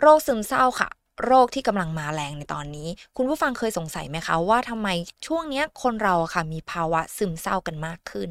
[0.00, 0.88] โรคซึมเศร้าค่ะ
[1.24, 4.88] โรคที่กำลังมาแรงในตอนนี้ คุณผู้ฟังเคยสงสัยไหมคะว่าทำไม
[5.26, 8.28] ช่วงเนี้ยคนเราอะค่ะมีภาวะซึมเศร้ากันมากขึ้น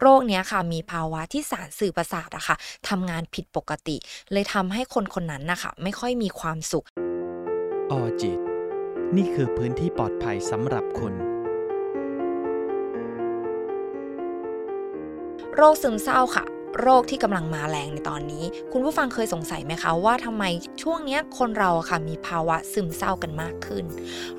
[0.00, 2.56] โรคเนี้ยค่ะมีภาวะที่สารสื่อประสาทอะค่ะ
[2.88, 3.96] ทำงานผิดปกติ
[4.32, 6.84] เลยทำให้คนคนนั้นนะคะไม่ค่อยมีความสุข
[7.90, 8.38] ออจิต
[9.16, 11.14] นี่คือพื้นที่ปลอดภัยสำหรับคุณ
[15.54, 16.44] โรคซึมเศร้าค่ะ
[16.80, 20.44] โรคที่กำลังมาแรงในตอนนี้ คุณผู้ฟังเคยสงสัยไหมคะว่าทำไม
[20.82, 23.84] ช่วงนี้คนเราอะค่ะมีภาวะซึมเศร้ากันมากขึ้น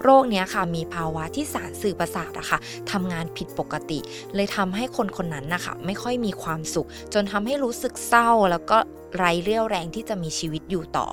[0.03, 2.59] โรคเนี้ยค่ะมีภาวะที่สารสื่อประสาทอะค่ะ
[2.91, 3.99] ทำงานผิดปกติ
[4.35, 8.77] เลยทำให้คนคนนั้นนะคะไม่ค่อยมีความสุข จนทำให้รู้สึกเศร้าแล้วก็
[9.17, 11.07] ไร้เรี่ยวแรงที่จะมีชีวิตอยู่ต่อ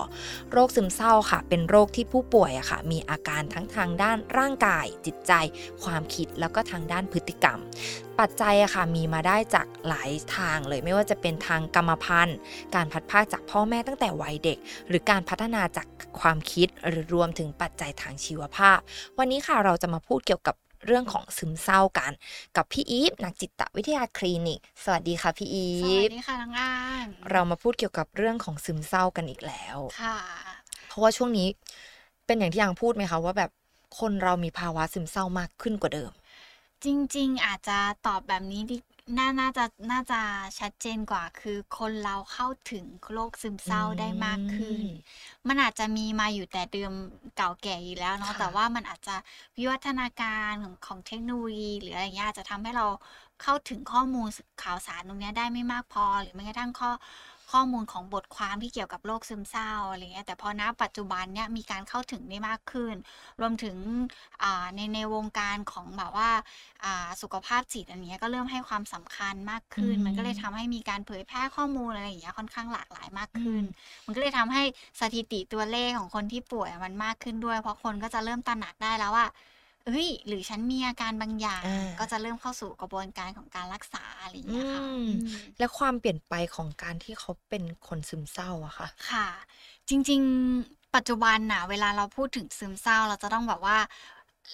[0.51, 5.31] โรคซึมเศร้าค่ะ เป็นโรคที่ผู้ป่วยอะค่ะ มีอาการทั้งทางด้านร่างกาย จิตใจ
[5.83, 7.59] ความคิดแล้วก็ทางด้านพฤติกรรม
[8.19, 12.37] ปัจจัยอะค่ะมีมาได้จากหลายทางเลยไม่ว่าจะเป็นทางกรรมพันธุ์
[12.75, 15.87] การพัดพาจากพ่อแม่ตั้งแต่วัยเด็ก หรือการพัฒนาจาก
[16.19, 18.79] ความคิดหรือรวมถึงปัจจัยทางชีวภาพ
[19.17, 20.55] วันนี้ค่ะเราจะมาพูดเกี่ยวกับ
[20.85, 22.11] เรื่องของซึมเศร้ากัน
[22.55, 26.73] กับพี่อีฟนักจิตวิทยาคลินิก สวัสดีค่ะพี่อีสวัฟสดีค่ะน้องอ่า
[27.05, 30.17] นเรามาพูดเกี่ยวกับเรื่องของซึมเศร้ากันอีกแล้ว ค่ะ
[30.87, 31.47] เพราะว่าช่วงนี้
[32.25, 33.51] เป็นอย่างที่ยังพูดไหมคะว่าแบบ
[33.99, 36.11] คนเรามีภาวะซึมเศร้ามากขึ้นกว่าเดิม
[36.83, 37.77] จริง ๆ อาจจะ
[38.07, 38.77] ตอบแบบนี้ดิ
[39.17, 40.21] น่าน่าจะน่าจะ
[40.59, 44.87] ชัดเจนกว่าคือคนเราเข้าถึงโรคซึมเศร้าได้มากขึ้นอืม
[45.47, 46.93] มันอาจจะมีมาอยู่แต่เดิม
[47.35, 49.15] เก่าแก่อยู่แล้วเนาะค่ะแต่ว่ามันอาจจะ
[49.57, 52.85] วิวัฒนาการของของเทคโนโลยี หรืออะไรเงี้ยอาจจะทำให้เรา
[53.41, 54.27] เข้าถึงข้อมูล
[54.63, 56.91] ข่าวสารตรงเนี้ยได้ไม่มากพอ หรือแม้กระทั่งข้อ
[57.51, 62.95] ข้อมูลของบทความที่เกี่ยวกับโรคซึมเศร้าอะไรเงี้ยแต่พอณปัจจุบันเนี่ยมีการเข้าถึงได้มากขึ้น
[63.39, 63.77] รวมถึง
[64.43, 66.29] อ่าในในวงการของแบบว่า
[66.83, 73.63] อ่าสุขภาพจิตอันเนี้ยก็เริ่มให้ความสำคัญมากขึ้นอืมมันก็เลยทำให้มีการเผยแพร่ข้อมูลอะไรอย่างเงี้ยค่อนข้างหลากหลายมากขึ้น
[74.05, 74.63] มันก็เลยทำให้
[74.99, 79.27] สถิติตัวเลขของคนที่ป่วยมันมากขึ้นด้วย เพราะคนก็จะเริ่มตระหนักได้แล้วว่า
[79.85, 89.27] เอ้ย หรือฉันมีอาการบางอย่างอ่าก็จะเริ่มเข้าสู่กระบวนการของการรักษาอะไรอย่างเงี้ยค่ะอืมอืมและความเปลี่ยนไปของการที่เขาเป็นคนซึมเศร้าอะค่ะ ค่ะ
[89.89, 90.21] จริง
[90.57, 93.77] ๆ ปัจจุบันน่ะ เวลาเราพูดถึงซึมเศร้า เราจะต้องแบบว่า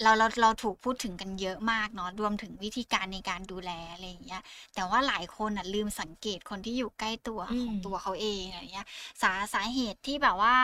[0.01, 4.41] เราเราเราถูกพูดถึงกันเยอะมากเนาะรวมถึงวิธีการในการดูแลอะไรอย่างเงี้ย
[4.75, 8.87] แต่ว่าหลายคนอะลืมสังเกตคนที่อยู่ใกล้ตัวอืมของตัวเขาเองอะไรเงี้ย
[9.21, 10.55] สาสาเหตุที่แบบว่า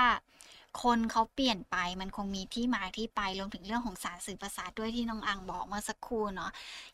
[0.83, 6.51] คนเขาเปลี่ยนไปมันคงมีที่มาที่ไปรวมถึงเรื่องของสารสื่อประสาทด้วยที่น้องอังบอกเมื่อสักครู่เนาะ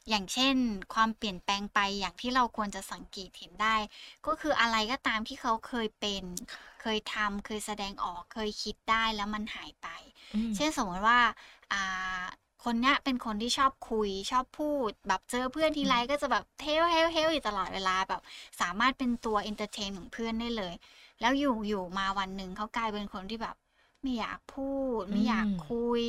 [0.09, 0.55] อย่างเช่น
[0.93, 3.75] ความเปลี่ยนแปลงไปอย่างที่เราควรจะสังเกตเห็นได้
[4.25, 6.23] ก็คืออะไรก็ตามที่เขาเคยเป็น
[6.81, 9.87] เคยทำเคยแสดงออกเคยคิดได้แล้วมันหายไป
[10.35, 11.19] อืมเช่นสมมติว่า
[11.73, 12.23] อ่า
[12.63, 18.21] คนเนี้ยเป็นคนที่ชอบคุยชอบพูด แบบเจอเพื่อนทีไรก็จะแบบเฮลเฮลเฮลอยู่ตลอดเวลาแบบ
[18.61, 20.73] สามารถเป็นตัว entertain ของเพื่อนได้เลย
[21.21, 23.55] แล้วอยู่อยู่มาวันหนึ่งเขากลายเป็นคนที่แบบ
[24.03, 26.03] ไม่อยากพูดไม่อยากอืมคุย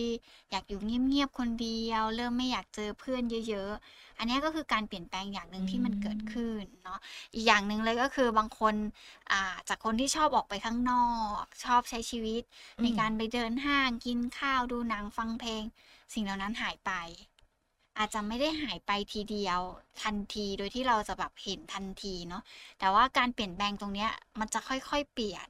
[0.51, 6.99] อยากอยู่เงียบๆคนเดียว เริ่มไม่อยากเจอเพื่อนเยอะ ๆ อันเนี้ยก็คือการเปลี่ยนแปลงอย่างหนึ่งที่มันเกิดขึ้นเนาะ
[7.35, 8.75] อีกอย่างหนึ่งเลยก็คือบางคน
[9.31, 11.09] อ่าจากคนที่ชอบออกไปข้างนอ
[11.41, 12.43] ก ชอบใช้ชีวิต
[12.79, 15.63] อืมในการไปเดินห้างกินข้าวดูหนังฟังเพลง
[16.15, 16.93] สิ่งเหล่านั้นหายไป
[17.99, 19.61] อาจจะไม่ได้หายไปทีเดียว
[20.03, 22.43] ทันทีโดยที่เราจะแบบเห็นทันทีเนาะ
[22.79, 25.47] แต่ว่าการเปลี่ยนแปลงตรงเนี้ยมันจะค่อยๆเปลี่ยน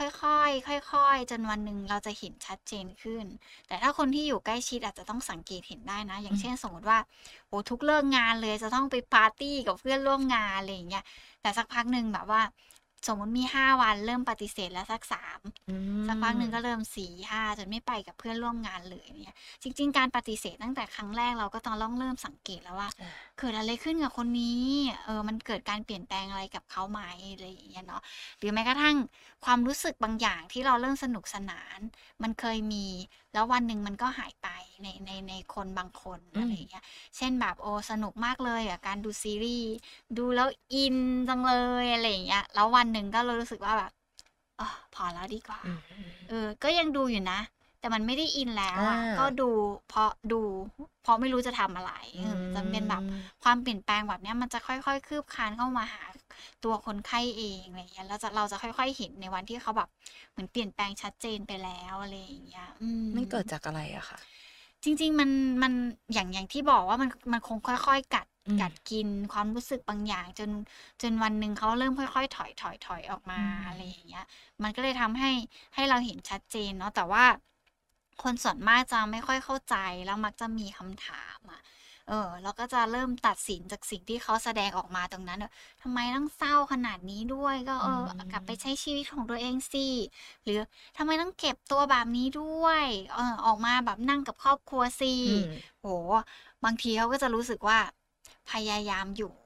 [0.00, 0.10] ค่อ
[0.48, 3.24] ยๆ ค่อยๆ จนวันหนึ่งเราจะเห็นชัดเจนขึ้น
[3.68, 6.98] แต่ถ้าคนที่อยู่ใกล้ชิดอาจจะต้องสังเกตเห็นได้นะ อย่างเช่นสมมติว่า
[7.48, 11.04] โอ้ทุกเลิกงานเลยจะต้องไปปาร์ตี้กับเพื่อนร่วมงานอะไรอย่างเงี้ย
[11.40, 12.42] แต่สักพักหนึ่งแบบว่า
[13.08, 24.64] สมมติมีห้าวันเริ่มปฏิเสธแล้วสักสามอืมสักพักหนึ่งก็เริ่มสี่ห้าจนไม่ไปกับเพื่อนร่วมงานเลยเนี่ย จริง ๆ การปฏิเสธตั้งแต่ครั้งแรกเราก็ต้องเริ่มสังเกตแล้วว่าอ่า เกิดอะไรขึ้นกับคนนี้
[25.04, 27.00] เออ มันเกิดการเปลี่ยนแปลงอะไรกับเขาไหม
[27.32, 28.02] อะไรอย่างเงี้ยเนาะ
[28.38, 28.96] หรือแม้กระทั่ง
[29.44, 31.78] ความรู้สึกบางอย่างที่เราเริ่มสนุกสนาน
[32.22, 32.86] มันเคยมี
[33.32, 34.48] แล้ววันหนึ่งมันก็หายไป
[34.82, 36.84] ในในในคนบางคนอืมอะไรอย่างเงี้ย
[37.16, 39.68] เช่นแบบโอ้สนุกมากเลยกับการดูซีรีส์
[40.18, 40.96] ดูแล้วอิน
[41.28, 43.92] จังเลยอะไรอย่างเงี้ย แล้ววันหนึ่งก็รู้สึกว่าแบบ
[44.60, 45.78] อ๋อพอแล้วดีกว่าอืม
[46.28, 47.40] เออ ก็ยังดูอยู่นะ
[47.80, 49.50] แต่มันไม่ได้อินแล้วอะอ่าก็ดู
[49.88, 50.40] เพราะดู
[51.02, 56.02] เพราะไม่รู้จะทำอะไรเออจะเป็นแบบอืมความเปลี่ยนแปลงแบบเนี้ยมันจะค่อยๆ คืบคลานเข้ามาหา
[56.64, 59.88] ตัวคนไข้เองอะไรอย่างเงี้ยแล้วจะเราจะค่อย ๆ เห็นในวันที่เขาแบบ
[60.30, 64.18] เหมือนเปลี่ยนแปลงชัดเจนไปแล้วอะไรอย่างเงี้ยอืมมันเกิดจากอะไรอะค่ะ
[64.84, 65.30] จริง ๆ มัน
[65.62, 65.72] มัน
[66.12, 70.50] อย่างอย่างที่บอกว่ามันมันคงค่อย ๆ กัดอืมกัดกินความรู้สึกบางอย่าง จน
[71.02, 74.24] จนวันหนึ่งเขาเริ่มค่อยๆ ถอยถอยถอยออกมาอืมอะไรอย่างเงี้ย
[74.62, 75.30] มันก็เลยทำให้
[75.74, 77.24] ให้เราเห็นชัดเจนเนาะแต่ว่า
[78.22, 79.76] คนส่วนมากจะไม่ค่อยเข้าใจ
[80.06, 81.60] แล้วมักจะมีคำถามอะ
[82.08, 85.50] เอเออเราก็จะเริ่มตัดสินจากสิ่งที่เขาแสดงออกมาตรงนั้นเออ
[85.82, 89.86] ทำไมต้องเศร้าขนาดนี้ด้วยก็เอออืมกลับไปใช้ชีวิตของตัวเองสิ
[90.44, 90.58] หรือ
[90.96, 92.84] ทำไมต้องเก็บตัวแบบนี้ด้วย
[93.14, 95.46] เออออกมาแบบนั่งกับครอบครัวสิ อืม
[95.80, 95.86] โห
[96.64, 97.78] บางทีเขาก็จะรู้สึกว่า
[98.50, 99.39] พยายามอยู่อ่า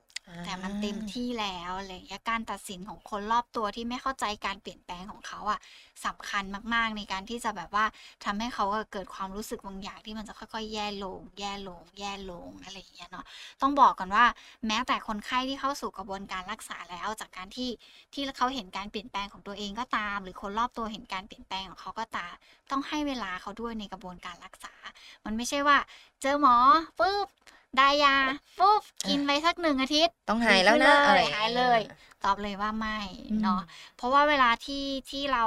[0.45, 5.61] แต่มันเต็มที่แล้วอะไรอย่างเงี้ยการตัดสินของคนรอบตัวที่ไม่เข้าใจการเปลี่ยนแปลงของเขาอะ
[6.07, 6.45] สำคัญ
[6.75, 7.85] มาก ๆ ในการที่จะแบบว่า
[8.25, 13.25] ทำให้เขาเกิดความรู้สึกบางอย่างที่มันจะค่อยๆ แย่ลง แย่ลง แย่ลงอะไรอย่างเงี้ยเนาะ
[13.61, 14.25] ต้องบอกก่อนว่า
[14.67, 17.71] แม้แต่คนไข้ที่เข้าสู่กระบวนการรักษาแล้ว จากการที่
[18.15, 22.35] ที่เขาเห็นการเปลี่ยนแปลงของตัวเองก็ตาม หรือคนรอบตัวเห็นการเปลี่ยนแปลงของเขาก็ตาม
[22.71, 24.75] ต้องให้เวลาเขาด้วยในกระบวนการรักษา
[25.25, 25.79] มันไม่ใช่ว่า
[26.23, 26.57] เจอหมอ
[26.99, 27.29] ปุ๊บ
[27.79, 28.17] ได้ยา
[28.61, 31.81] ปุ๊บกินไปสักหนึ่งอาทิตย์ ต้องหายแล้วนะดีขึ้อะไรหายเลย
[32.25, 32.99] ตอบเลยว่าไม่
[33.31, 33.61] อืมเนาะ
[33.97, 35.45] เพราะว่าเวลาที่ที่เรา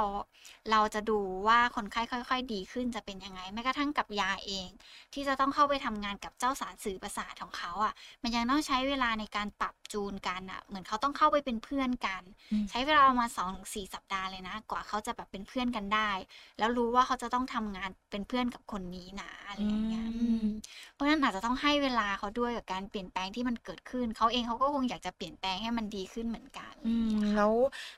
[0.70, 4.68] เราจะดูว่าคนไข้ค่อย ๆ ดีขึ้นจะเป็นยังไงแม้กระทั่งกับยาเอง
[5.14, 7.92] ที่จะต้องเข้าไปทำงานกับเจ้าสารสื่อประสาทของเขาอะ่ะ
[8.22, 12.22] มันยังต้องใช้เวลาในการปรับจูนกันอะ่ะ เหมือนเขาต้องเข้าไปเป็นเพื่อนกัน
[12.52, 16.10] อืมใช้เวลาประมาณสองถึงสี่สัปดาห์เลยนะ กว่าเขาจะแบบเป็นเพื่อนกันได้
[16.58, 20.46] แล้วรู้ว่าเขาจะต้องทำงานเป็นเพื่อนกับคนนี้นะอะไรอย่างเงี้ยอืมอืม
[20.94, 27.52] เพราะฉะนั้นอาจจะต้องให้เวลาเขาด้วยกับการเปลี่ยนแปลงที่มันเกิดขึ้น เขาเองเขาก็คงอยากจะเปลี่ยนแปลงให้มันดีขึ้นเหมือนกันอืมแล้ว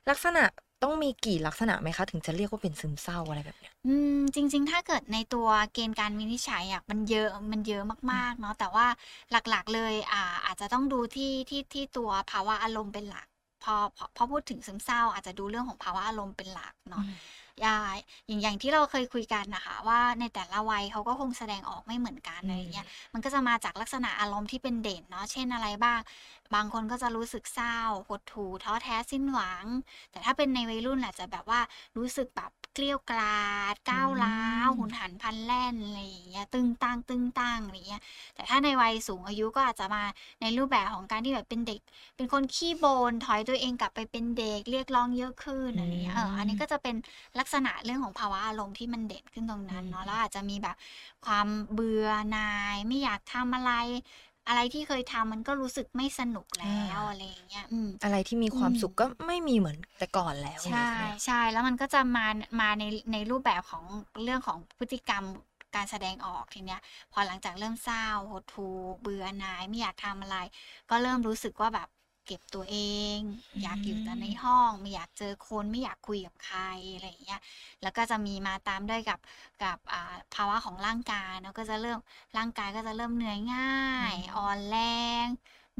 [0.09, 0.45] ลักษณะ
[0.83, 7.83] ต้องมีกี่ลักษณะไหมคะ ถึงจะเรียกว่าเป็นซึมเศร้าอะไรแบบเนี้ย อืมจริง ๆ ถ้าเกิดในตัวเกณฑ์การวินิจฉัยอะมันเยอะมันเยอะ
[8.13, 8.87] มากๆ เนาะแต่ว่า
[9.31, 13.27] หลักๆเลยอ่าอาจจะต้องดูที่ที่ที่ตัวภาวะอารมณ์เป็นหลัก
[13.63, 17.05] พอพอพอพูดถึงซึมเศร้า อาจจะดูเรื่องของภาวะอารมณ์เป็นหลักเนาะ
[17.67, 17.97] ยาย
[18.27, 26.01] อย่างอย่างที่เราเคยคุยกันนะคะว่าในแต่ละวัยเขาก็คงแสดงออกไม่เหมือนกันอืมอะไรเงี้ยมันก็จะมาจากลักษณะอารมณ์ที่เป็นเด่นเนาะเช่นอะไรบ้าง
[26.55, 27.77] บางคนก็จะรู้สึกเศร้า
[28.09, 29.65] หดหู่ท้อแท้สิ้นหวัง
[30.11, 31.61] แต่ถ้าเป็นในวัยรุ่นอาจจะแบบว่า
[31.97, 38.03] รู้สึกแบบเกลี้ยวกราดก้าวร้าวหุนหันพลันแล่นอะไรอย่างเงี้ยตึงตังตึงตังอะไรเงี้ย
[38.35, 40.03] แต่ถ้าในวัยสูงอายุก็อาจจะมา
[40.41, 41.81] ในรูปแบบของการที่แบบเป็นเด็ก
[42.17, 46.97] เป็นคนขี้บ่นถอยตัวเองกลับไปเป็นเด็กเรียกร้องเยอะขึ้นอะไรเงี้ยเอออันนี้ก็จะเป็น
[47.39, 50.77] ลักษณะเรื่องของภาวะอารมณ์ที่มันเด่นขึ้นตรงนั้นเนาะแล้วอาจจะมีแบบ
[51.27, 53.73] ความเบื่อหน่ายไม่อยากทำอะไร
[54.51, 62.27] อะไรที่เคยทำมันก็รู้สึกไม่สนุกแล้วอ่าอะไรอย่างเงี้ยอืมอะไรที่มีความอืมสุขก็ไม่มีเหมือนแต่ก่อนแล้ว ใช่ไหมคะใช่แล้วมันก็จะมา
[62.61, 63.85] มาในในรูปแบบของ
[64.23, 65.25] เรื่องของพฤติกรรม
[65.75, 66.81] การแสดงออกทีเนี้ย
[67.13, 70.37] พอหลังจากเริ่มเศร้าหดหู่เบื่อหน่ายไม่อยากทำอะไร
[70.91, 71.89] ก็เริ่มรู้สึกว่าแบบ
[72.31, 72.79] เก็บตัวเอ
[73.17, 73.19] ง
[73.63, 76.61] อยากอยู่แต่ในห้อง ไม่อยากเจอคนไม่อยากคุยกับใคร
[76.95, 77.41] อะไรอย่างเงี้ย
[77.83, 79.19] แล้วก็จะมีมาตามด้วยกับ
[79.63, 81.99] กับอ่าภาวะของร่างกายเนาะก็จะเริ่ม
[82.37, 84.79] ร่างกายก็จะเริ่มเหนื่อยง่ายอืมอ่อนแร
[85.25, 85.27] ง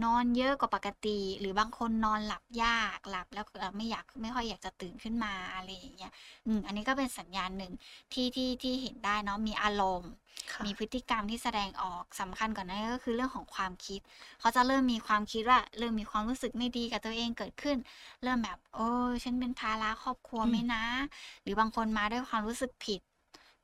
[0.05, 6.13] นอนเยอะกว่าปกติ หรือบางคนนอนหลับยากหลับแล้วเอ่อไม่อยากไม่ค่อยอยากจะตื่นขึ้นมาอะไรอย่างเงี้ย
[6.47, 7.73] อืมอันนี้ก็เป็นสัญญาณหนึ่ง
[8.13, 10.30] ที่ที่ที่เห็นได้เนาะมีอารมณ์ค่ะ
[10.65, 14.01] มีพฤติกรรมที่แสดงออกสำคัญกว่อนนั้นก็คือเรื่องของความคิด
[14.41, 17.77] เขาจะเริ่มมีความคิดว่า เริ่มมีความรู้สึกไม่ดีกับตัวเองเกิดขึ้น
[18.23, 20.85] เริ่มแบบ โอ้ยฉันเป็นภาระครอบครัวอืมไหมนะ
[21.43, 23.01] หรือบางคนมาด้วยความรู้สึกผิด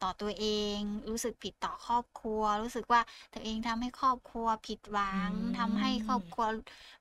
[0.02, 0.46] ต่อตัวเอ
[0.76, 0.78] ง
[1.08, 3.00] รู้สึกผิดต่อครอบครัว รู้สึกว่า
[3.34, 6.44] ตัวเองทำให้ครอบครัวผิดหวังทำให้ครอบครัว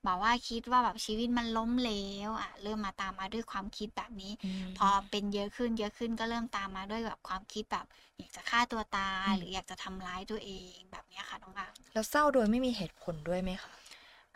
[0.03, 1.91] แบบว่าคิดว่าแบบชีวิตมันล้มเหล
[2.27, 4.31] วอะเริ่มมาตามมาด้วยความคิดแบบนี้
[4.73, 7.85] มพอเป็นเยอะขึ้นเยอะขึ้นก็เริ่มตามมาด้วยแบบความคิดแบบ
[8.17, 13.73] อยากจะฆ่าตัวตายอืมหรืออยากจะทำร้ายตัวเองแบบเนี้ยค่ะน้องอ่างแล้วเศร้าโดยไม่มีเหตุผลด้วยไหมคะ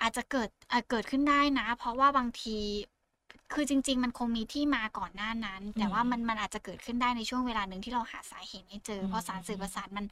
[0.02, 2.58] อาจจะเกิดอาจเกิดขึ้นได้นะ เพราะว่าบางที
[3.54, 10.06] คือจริง ๆ มันคงมีที่มาก่อนหน้านั้น แต่ว่าอืมมันมันอาจจะเกิดขึ้นได้ในช่วงเวลาหนึ่งที่เราหาสาเหตุไม่เจอ เพราะสารสื่อประสาทมัน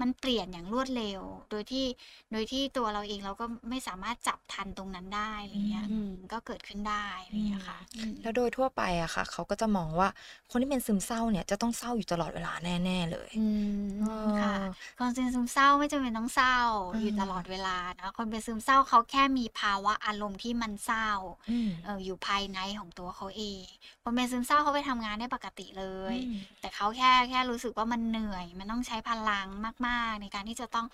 [0.00, 1.20] มันเปลี่ยนอย่างรวดเร็ว
[1.50, 1.86] โดยที่
[2.32, 10.08] โดยที่ตัวเราเองเราก็ไม่สามารถจับทันตรงนั้นได้อะไรเงี้ยอืมอืมก็เกิดขึ้นได้อะไรเงี้ยค่ะอืมแล้วโดยทั่วไปอะค่ะ เขาก็จะมองว่า
[10.50, 13.46] คนที่เป็นซึมเศร้าเนี่ยจะต้องเศร้าอยู่ตลอดเวลาแน่ๆเลยอื
[13.80, 14.54] มเออค่ะ
[14.98, 16.58] คนเป็นซึมเศร้าไม่จำเป็นต้องเศร้า
[16.94, 21.08] อืมอยู่ตลอดเวลานะคนเป็นซึมเศร้าเขาแค่มีภาวะอารมณ์ที่มันเศร้า
[21.50, 23.64] อืมเอออยู่ภายในของตัวเขาเอง
[24.02, 25.84] คนเป็นซึมเศร้าเขาไปทำงานได้ปกติเล
[26.14, 30.86] ยอืมแต่เขาแค่แค่รู้สึกว่ามันเหนื่อย มันต้องใช้พลังมากๆ ในการที่จะต้อง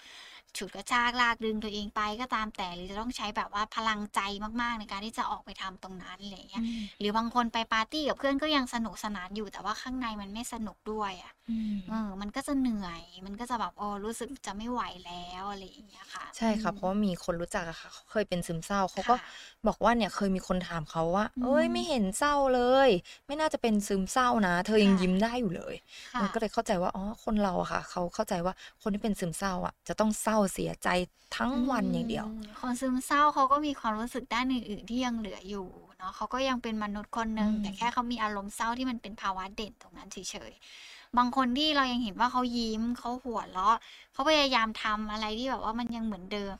[0.56, 4.20] ฉุดกระชากลากดึงตัวเองไปก็ตามแต่หรือจะต้องใช้แบบว่าพลังใจ
[4.62, 6.64] มากๆ ในการที่จะออกไปทำตรงนั้นอะไรอย่างเงี้ย
[6.98, 22.88] หรือบางคนไปปาร์ตี้กับเพื่อนก็ยังสนุกสนานอยู่แต่ว่าข้างในมันไม่สนุกด้วยอะอืมเออมันก็จะเหนื่อย มันก็จะแบบโอ้รู้สึกจะไม่ไหวแล้วอะไรอย่างเงี้ยค่ะ ใช่ค่ะอืมเพราะว่ามีคนรู้จักอะค่ะเขาเคยเป็นซึมเศร้าเขาก็ค่ะบอกว่าเนี่ยเคยมีคนถามเขาว่าอืมเอ้ยไม่เห็นเศร้าเลย
[23.26, 25.74] ไม่น่าจะเป็นซึมเศร้านะ เธอยังค่ะยิ้มได้อยู่เลย
[26.12, 30.88] ค่ะมันก็เลยเข้าใจว่าอ๋อคนเราอะค่ะ เขาเข้าใจว่าคนที่เป็นซึมเศร้าอะจะต้องเศร้าเสียใจ
[31.36, 35.66] ทั้งวันอย่างเดียวมคนซึมเศร้าเขาก็มีความรู้สึกด้านอื่นๆที่ยังเหลืออยู่
[35.98, 43.76] เนาะเขาก็ยังเป็นมนุษย์คนหนึ่งอืมแต่แค่เขามีอารมณ์เศร้าที่มันเป็นภาวะเด่นตรงนั้นเฉยๆบางคนที่เรายังเห็นว่าเขายิ้มเขาหัวเราะ
[44.12, 46.52] เขาพยายามทำอะไรที่แบบว่ามันยังเหมือนเดิม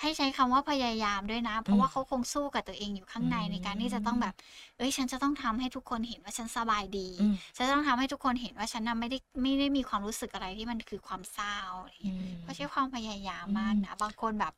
[0.00, 4.34] ให้ใช้คำว่าพยายามด้วยนะ เพอืราะมว่าเขาคงสู้กับตัวเองอยู่ข้างในในการที่จะต้องแบบ
[4.76, 14.52] เอ้ย ฉันจะต้องทำให้ทุกคนเห็นว่าฉันสบายดีอืมฉันจะต้องทำให้ทุกคนเห็นว่าฉันน่ะไม่ได้ไม่ได้มีความรู้สึกอะไรที่มันคือความเศร้าอะไรอย่างอืเงี้ยมก็ใช้ความพยายามอืมากมนะ บางคนแบบ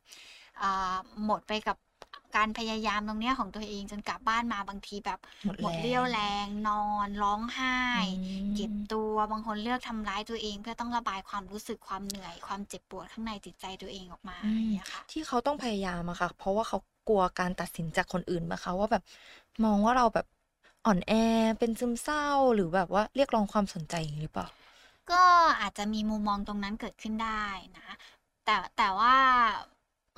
[0.63, 1.77] อ่าหมดไปกับ
[2.37, 8.03] การพยายามตรงเนี้ยของตัวเองจนกลับบ้านมาบางทีแบบหมดหมดแรเรี่ยวงแรงนอนร้องไห้อื
[8.55, 16.79] เก็บมตัวบางคนเลือกทำร้ายตัวเอง เพื่อต้องระบายความรู้สึกความเหนื่อย ความเจ็บปวดข้างในจิตใจตัวเองออกมาอือย่ามงเงี้ยค่ะที่เขาต้องพยายามอะค่ะ เพราะว่าเขา
[17.09, 19.03] กลัวการตัดสินจากคนอื่นไหมคะว่าแบบ
[19.65, 20.27] มองว่าเราแบบ
[20.85, 21.13] อ่อนแอ
[21.59, 22.25] เป็นซึมเศร้า
[22.55, 24.49] หรือแบบว่าเรียกร้องความสนใจอย่างนี้หรือเปล่า
[25.11, 25.23] ก็
[25.61, 27.47] อาจจะมีมุมมองตรงนั้นเกิดขึ้นได้
[27.79, 27.89] นะ
[28.45, 29.15] แต่แต่ว่า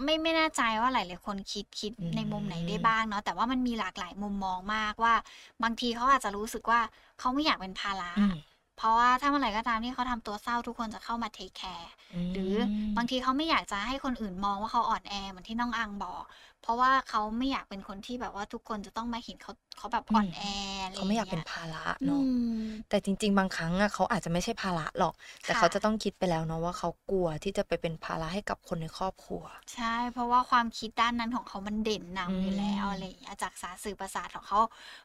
[0.04, 5.14] ไม่ไม่แน่ใจว่าหลาย ๆ คนคิดคิดอืในมุมไหนได้มบ้างเนาะแต่ว่ามันมีหลากหลายมุมมองมากว่า
[5.62, 6.80] บางทีเขาอาจจะรู้สึกว่า
[7.18, 8.34] เขาไม่อยากเป็นภาระอืม
[8.76, 12.54] เพราะว่าถ้าเมื่อไหร่ก็ตามที่เขาทำตัวเศร้าทุกคนจะเข้ามาเทคแคร์อืหรือ
[12.96, 16.22] บางมทีเขาไม่อยากจะให้คนอื่นมองว่าเขาอ่อนแอเหมือนที่น้องอังบอก
[16.60, 20.40] เพราะว่าเขาไม่อยากเป็นคนที่แบบว่าทุกคนจะต้องมาเห็นเขาเขาแบบอือ่อมนแอ
[20.82, 22.24] อะไรอเขาย่างไม่อยากเงี้เป็นยภาระอืเนาะ
[22.60, 34.60] มแต่จริง ๆ บางครั้งอะเขาอาจจะไม่ใช่ภาระหรอก แต่ค่ะเขาจะต้องคิดไปแล้วเนาะว่าเขากลัวที่จะไปเป็นภาระให้กับคนในครอบครัว ใช่ เพราะว่าความคิดด้านนั้นของเขามันเด่นอืนำอยู่แล้วมอะไรอย่างเงี้ยจากสารสื่อประสาทของเขา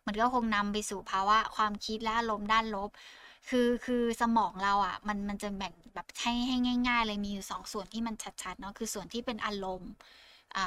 [0.05, 2.89] มันก็คงนำไปสู่ภาวะความคิดและอารมณ์ด้านลบ
[3.49, 6.55] คือคือสมองเราอะมันมันจะแบ่งแบบให้ให้
[6.87, 10.22] ง่าย ๆ เลยมีอยู่สองส่วนที่มันชัดๆเนาะคือส่วนที่เป็นอารมณ์อ่า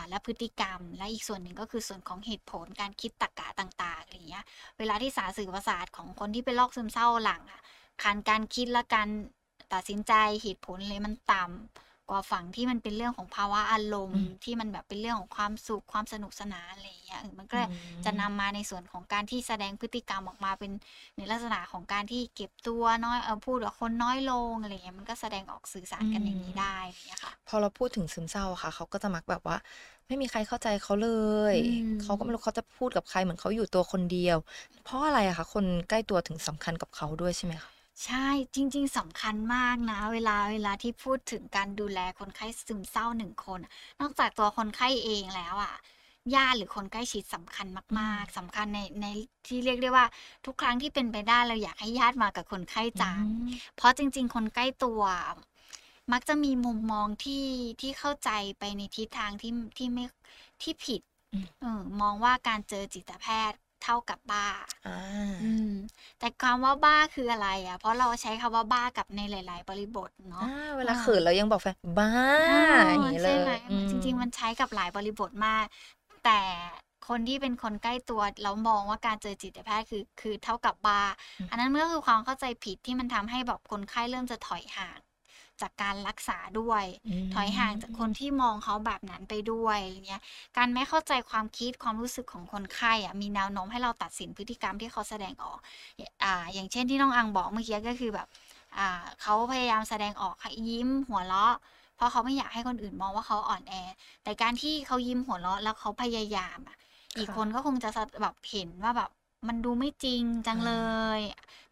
[0.08, 4.44] และพฤติกรรม และอีกส่วนหนึ่งก็คือส่วนของเหตุผลการคิดตรรกะต่างๆอะไรเงี้ย
[4.78, 7.62] เวลาที่สารสื่อประสาทของคนที่เป็นโรคซึมเศร้าหลังอะ
[8.02, 9.08] การการคิดและการ
[9.72, 10.12] ตัดสินใจ
[10.42, 17.60] เหตุผลเลยมันต่ำ กว่าฝั่งที่มันเป็นเรื่องของภาวะอารมอืณ์มที่มันแบบเป็นเรื่องของความสุขความสนุกสนานอะไรอย่างเงี้ยเออมันก็อื
[18.04, 20.72] จะนำมมาในส่วนของการที่แสดงพฤติกรรมออกมาเป็น
[21.16, 29.56] ในลักษณะของการที่เก็บตัวน้อยเออพูดกับคนน้อยลงอะไรเงี้ยมันก็แสดงออกสื่อสารอืกันอย่างนี้มได้อย่างเงี้ยค่ะ พอเราพูดถึงซึมเศร้าอะค่ะเขาก็จะมักแบบว่า
[30.06, 31.10] ไม่มีใครเข้าใจเขาเล
[31.54, 34.38] ยอืมเขาก็ไม่รู้เขาจะพูดกับใครเหมือนเขาอยู่ตัวคนเดียว
[34.82, 45.74] เพราะอะไรอะคะคนใกล้ตัวถึงสำคัญกับเขาด้วยใช่ไหมคะ ใช่ จริง ๆสำคัญมากนะ เวลาเวลาที่พูดถึงการดูแลคนไข้ซึมเศร้าหนึ่งคนอะนอกจากตัวคนไข้เองแล้วอะ
[46.34, 49.06] ญาติหรือคนใกล้ชิดสำคัญอืมาม ก ๆสำคัญในใน
[49.46, 50.06] ที่เรียกได้ว่า
[50.46, 55.02] ทุกครั้งที่เป็นไปได้เราอยากให้ญาติมากับคนไข้อืจัง ม เพราะจริง ๆ คนใกล้ตัว
[56.12, 57.44] มักจะมีมุมมองที่
[57.80, 60.04] ที่เข้าใจไปในทิศทางที่ที่ไม่
[60.62, 61.00] ที่ผิด
[61.32, 64.46] อืม เออมองว่าการเจอจิตแพทย์ เท่ากับบ้า
[64.84, 64.96] อ่า
[65.42, 65.68] อืม
[66.18, 72.40] แต่คำว่าบ้าคืออะไรอะ เพราะเราใช้คำว่าบ้ากับในหลาย ๆ บริบทเนาะอ่าเวลาอ่าเขินเรายังบอกแฟนบ้าเอ
[72.90, 75.64] อย่างอนี้เลใช่ไหมยอืจริงๆมมันใช้กับหลายบริบทมาก
[76.24, 76.40] แต่
[77.08, 81.00] คนที่เป็นคนใกล้ตัวแล้วมองว่าการเจอจิตแพทย์คือคือเท่ากับบ้า
[81.38, 84.98] อืมอันนั้นมันก็คือความเข้าใจผิดที่มันทำให้แบบคนไข้เริ่มจะถอยห่าง
[85.62, 90.22] จากการรักษาด้วยอืถอยห่างจากคนมที่มองเขาแบบนั้นไปด้วยอะไรเงี้ย
[90.56, 95.58] การไม่เข้าใจความคิดความรู้สึกของคนไข้อะมีแนวโน้มให้เราตัดสินพฤติกรรมที่เขาแสดงออก
[96.24, 98.26] อ่าอย่างเช่นที่น้องอังบอกเมื่อกี้ก็คือแบบ
[98.78, 98.88] อ่า
[99.22, 101.54] เขาพยายามแสดงออกให้ยิ้มหัวเราะ
[101.96, 103.74] เพราะเขาไม่อยากให้คนอื่นมองว่าเขาอ่อนแอ
[104.24, 106.76] แต่การที่เขายิ้มหัวเราะแล้วเขาพยายามอะ
[107.18, 107.88] อีกค่ะคนก็คงจะ
[108.22, 109.10] แบบเห็นว่าแบบ
[109.48, 110.74] มันดูไม่จริงจังอ่าเล
[111.18, 111.20] ย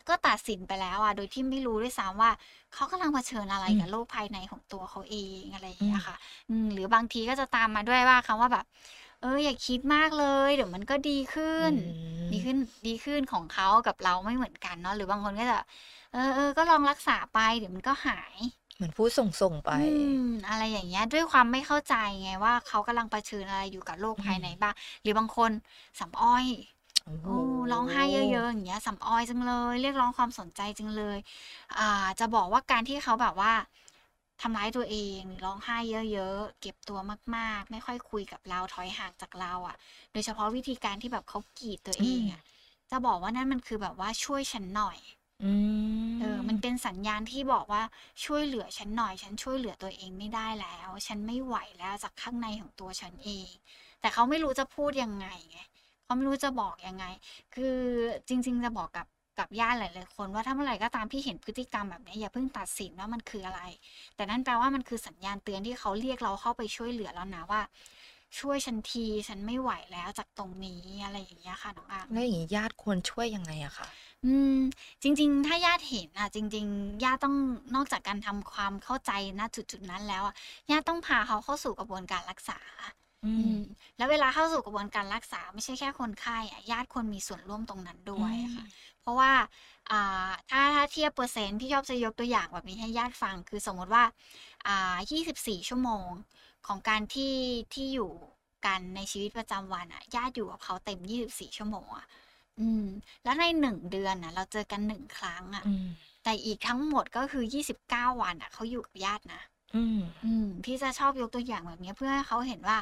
[0.09, 2.31] ก็ตัดสินไปแล้วอะโดยที่ไม่รู้ด้วยซ้ำว่า
[2.75, 6.17] เขากำลังเผชิญอะไรอืมกับโลกภายในของตัวเขาเองอะไรอย่างอืเงี้มยค่ะ
[6.49, 8.65] อืมหรือบางทีก็จะตามมาด้วยว่าคำว่าแบบ
[9.21, 11.75] เอออย่าคิดมากเลย เดี๋ยวมันก็ดีขึ้อืน
[12.29, 12.57] มดีขึ้น
[12.87, 15.57] ดีขึ้นของเขากับเราไม่เหมือนกันเนาะหรือบางคนก็จะ
[16.13, 18.37] เออเออก็ลองรักษาไปเดี๋ยวมันก็หาย
[18.75, 19.77] เหมือนพูดส่งๆไปอื
[20.17, 21.93] มอะไรอย่างเงี้ยด้วยความไม่เข้าใจ
[22.23, 25.51] ไงว่าเขากำลังเผชิญอะไรอยู่กับโลกอืภายในมบ้างหรือบางคน
[25.99, 26.45] สำอ้อย
[27.05, 27.39] โอ้โหโอ้
[27.73, 31.19] ร้องไห้เยอะๆอย่างเงี้ยสำออยจังเลย เรียกร้องความสนใจจังเลย
[31.79, 33.53] อ่า จะบอกว่าการที่เขาแบบว่า
[34.43, 35.77] ทำร้ายตัวเองหรือร้องไห้
[36.13, 36.99] เยอะๆเก็บตัว
[37.37, 39.77] มาก ๆ ไม่ค่อยคุยกับเราถอยห่างจากเราอะ
[40.13, 42.43] โดยเฉพาะวิธีการที่แบบเขากรีดตัวอืเองมอะ
[42.91, 44.99] จะบอกว่านั่นมันคือแบบว่าช่วยฉันหน่อย
[45.43, 45.51] อื
[46.21, 47.83] เออมมันเป็นสัญญาณที่บอกว่า
[48.25, 53.51] ช่วยเหลือฉันหน่อย ฉันช่วยเหลือตัวเองไม่ได้แล้ว ฉันไม่ไหวแล้วจากข้างในของตัวฉันเอง
[54.01, 55.59] แต่เขาไม่รู้จะพูดยังไงไง
[56.05, 57.05] เขาไม่รู้จะบอกยังไง
[57.55, 57.77] คือ
[58.29, 59.07] จริง ๆ จะบอกกับ
[59.39, 63.61] กับญาติหลายๆคนว่าถ้าเมื่อไหร่ก็ตามที่เห็นพฤติกรรมแบบนี้อย่าเพิ่งตัดสินว่ามันคืออะไร
[64.17, 67.61] แต่นั่นแปลว่ามันคือสัญญาณเตือนที่เขาเรียกเราเข้าไปช่วยเหลือแล้วนะว่า
[68.39, 73.89] ช่วยฉันทีฉันไม่ไหวแล้วจากตรงนี้อะไรอย่างเงี้ยค่ะน้องอังแล้วอย่างนี้ญาติควรช่วยยังไงอะคะ
[74.25, 74.59] อืม
[75.03, 77.37] จริง ๆ ถ้าญาติเห็นอะ จริง ๆ ญาติต้อง
[77.75, 80.35] นอกจากการทำความเข้าใจณจุดๆนั้นแล้วอะ
[80.71, 83.04] ญาติต้องพาเขาเข้าสู่กระบวนการรักษาอือืมม
[83.97, 88.65] แล้วเวลาเข้าสู่กระบวนการรักษาไม่ใช่แค่คนไข้อะญาติควรมีส่วนร่วมตรงนั้นอืด้วยมค่ะ
[89.01, 89.33] เพราะว่า
[89.91, 94.05] อ่าถ้าถ้าเทียบเปอร์เซ็นต์พี่ชอบจะยกตัวอย่างแบบนี้ให้ญาติฟัง คือสมมติว่า
[94.67, 96.09] อ่า24 ชั่วโมง
[96.67, 97.35] ของการที่
[97.75, 98.11] ที่อยู่
[98.67, 102.07] กันในชีวิตประจำวันอะญาติอยู่กับเขาเต็ม 24 ชั่วโมงอะ
[102.61, 102.85] อืม
[103.25, 105.85] แล้วในหนึ่งเดือนน่ะ เราเจอกันหนึ่งครั้งอะอืม
[106.23, 109.41] แต่อีกทั้งหมดก็คือ 29 วันอะเขาอยู่กับญาตินะ
[109.75, 112.79] อืมอืมพี่จะชอบยกตัวอย่างแบบนี้เพื่อให้เขาเห็นว่า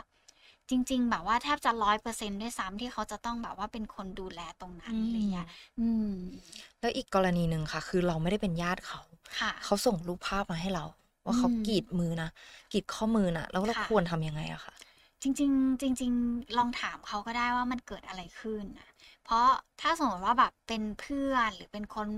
[0.72, 5.46] จริง ๆ แบบว่าแทบจะร้อยเปอร์เซ็นด้วยซ้ำที่เขาจะต้องแบบว่าเป็นคนดูแลตรงนั้นอืมอะไรเงี้ย
[5.78, 6.08] อืม
[6.80, 9.00] แล้วอีกกรณีหนึ่งค่ะ คือเราไม่ได้เป็นญาติเขา
[9.38, 10.84] ค่ะ เขาส่งรูปภาพมาให้เรา
[11.26, 12.28] ว่าเขาอืม กรีดมือนะ
[12.72, 14.74] กรีดข้อมือนะแล้วเราค่ะ ควรทำยังไงอะคะ
[15.22, 18.88] จริง ๆ จริง ๆ ลองถามเขาก็ได้ว่ามันเกิดอะไรขึ้นนะ
[19.24, 19.46] เพราะ
[19.80, 22.08] ถ้าสมมติว่าแบบเป็นเพื่อนหรือเป็นคน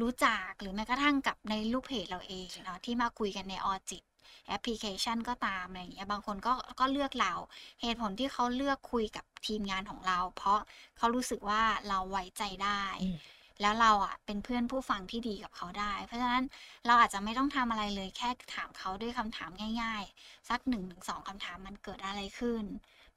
[0.00, 4.02] รู้จักหรือแม้กระทั่งกับในลูกเพจเราเองเนาะที่มาคุยกันในออจิต
[4.48, 7.34] แอปพลิเคชันก็ตามอะไรอย่างเงี้ยบางคนก็ก็เลือกเรา
[7.82, 10.58] เหตุผลที่เขาเลือกคุยกับทีมงานของเรา เพราะ
[10.98, 13.16] เขารู้สึกว่าเราไว้ใจได้อืม
[13.62, 16.44] แล้วเราอะเป็นเพื่อนผู้ฟังที่ดีกับเขาได้ เพราะฉะนั้น
[16.86, 19.50] เราอาจจะไม่ต้องทำอะไรเลยแค่ถามเขาด้วยคำถาม
[19.82, 22.64] ง่าย ๆ สักหนึ่งถึงสองคำถามมันเกิดอะไรขึ้น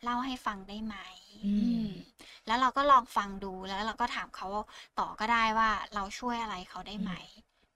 [0.03, 0.95] เล่าให้ฟังได้ไหม
[1.45, 1.87] อืมอืม
[2.47, 4.47] แล้วเราก็ลองฟังดูแล้วเราก็ถามเขา
[4.99, 7.11] ต่อก็ได้ว่าเราช่วยอะไรเขาได้ไหม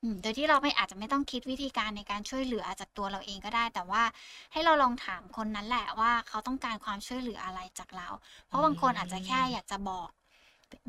[0.03, 4.03] อืม โดยที่เราไม่อาจจะไม่ต้องคิดวิธีการในการช่วยเหลือจากตัวเราเองก็ได้ แต่ว่า
[4.51, 8.07] ให้เราลองถามคนนั้นแหละว่าเขาต้องการความช่วยเหลืออะไรจากเรา
[8.47, 10.09] เพราะบางคนอาจจะแค่อยากจะบอก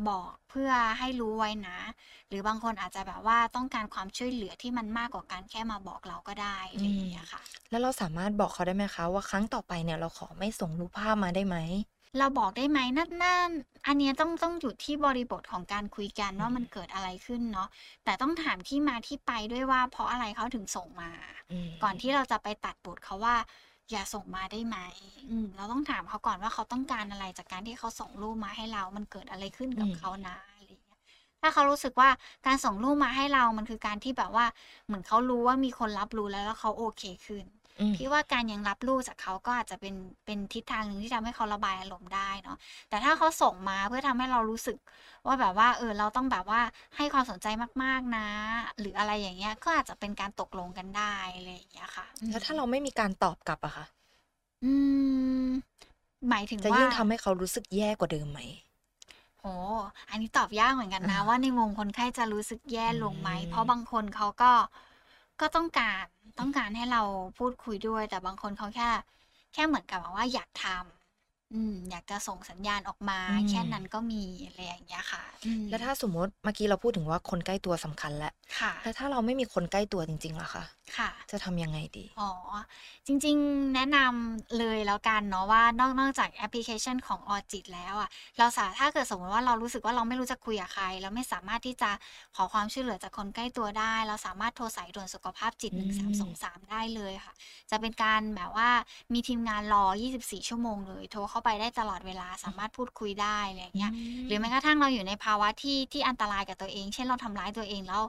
[0.08, 1.78] บอกเพื่อให้รู้ไว้นะ
[2.28, 11.56] หรือบางคนอาจจะแบบว่าต้องการความช่วยเหลือที่มันมากกว่าการแค่มาบอกเราก็ได้อะไรอย่างเงี้ยค่ะ แล้วเราสามารถบอกเขาได้ไหมคะว่าครั้งต่อไปเนี่ยเราขอไม่ส่งรูปภาพมาได้ไหม
[12.18, 13.50] เราบอกได้ไหมนั่นนั่น
[13.86, 17.68] อันเนี้ยต้องต้องอยู่ที่บริบทของการคุยกันว่ามันเกิดอะไรขึ้นเนาะ
[18.04, 21.10] แต่ต้องถามที่มาที่ไปด้วยว่า เพราะอะไรเขาถึงส่งมา
[21.52, 23.36] อืมก่อนที่เราจะไปตัดบทเขาว่า
[23.90, 24.78] อย่าส่งมาได้ไหม
[25.30, 30.98] อืมเราต้องถามเขาก่อนว่าเขาต้องการอะไรจากการที่เขาส่งรูปมาให้เรา มันเกิดอะไรขึ้นกับเขานะอะไรอย่างเงี้ย
[31.40, 32.08] ถ้าเขารู้สึกว่า
[32.46, 34.46] การส่งรูปมาให้เรามันคือการที่แบบว่า
[34.86, 37.63] เหมือนเขารู้ว่ามีคนรับรู้แล้วแล้วเขาโอเคขึ้นอืม
[37.94, 42.56] พี่ว่าการยังรับรู้จากเขาก็อาจจะเป็นเป็นทิศทางหนึ่งที่ทำให้เขาระบายอารมณ์ได้เนาะ
[42.88, 44.78] แต่ถ้าเขาส่งมาเพื่อทำให้เรารู้สึก
[45.26, 46.60] ว่าแบบว่าเออเราต้องแบบว่า
[46.96, 47.46] ให้ความสนใจ
[47.82, 48.26] มากๆนะ
[48.78, 53.84] หรืออะไรอย่างเงี้ยก็อาจจะเป็นการตกลงกันได้อะไรอย่างเงี้ยค่ะอืมแล้วถ้าเราไม่มีการตอบกลับอะคะ
[54.64, 54.72] อื
[55.46, 55.48] ม
[56.28, 58.40] หมายถึงจะว่ายิ่งทำให้เขารู้สึกแย่กว่าเดิมไหม
[59.40, 59.54] โอ้
[60.10, 64.52] อันนี้ตอบยากเหมือนกันนะอ่าว่าในมุมคนไข้จะรู้สึกแย่ลงไหมอืมเพราะบางคนเขาก็
[65.40, 66.04] ก็ต้องการ
[66.38, 67.02] ต้องการให้เรา
[67.38, 68.88] พูดคุยด้วย แต่บางคนเขาแค่
[69.52, 73.18] แค่เหมือนกับว่าอยากทำอืม อยากจะส่งสัญญาณออกมา
[73.48, 80.64] แค่นั้นก็มีอะไรอย่างเงี้ยค่ะอืมแล้วถ้าสมมติเมื่อกี้เราพูดถึงว่าคนใกล้ตัวสำคัญแล้วค่ะ แล้วถ้าเราไม่มีคนใกล้ตัวจริงๆล่ะคะ
[80.98, 82.30] ค่ะ จะทำยังไงดี อ๋อ
[83.06, 91.90] จริงๆ แนะนำเลยแล้วกันเนาะว่านอกนอกจากแอปพลิเคชันของออจิตแล้วอะ เราสาถ้าเกิดสมมติว่าเรารู้สึกว่าเราไม่รู้จะคุยกับใคร เราไม่สามารถที่จะ
[92.36, 97.34] ขอความช่วยเหลือจากคนใกล้ตัวได้ เราสามารถโทรสายด่วนสุขภาพจิต อืม1323 ได้เลยค่ะ
[97.70, 98.68] จะเป็นการแบบว่า
[99.12, 99.84] มีทีมงานรอ
[100.18, 103.92] 24 ชั่วโมงเลย โทรเข้าไปได้ตลอดเวลาสามารถพูดคุยได้อะไรอย่างเงี้ย
[104.26, 108.02] หรือแม้กระทั่งเราอยู่ในภาวะที่ที่อันตรายกับตัวเอง เช่นเราทำร้ายตัวเองแล้ว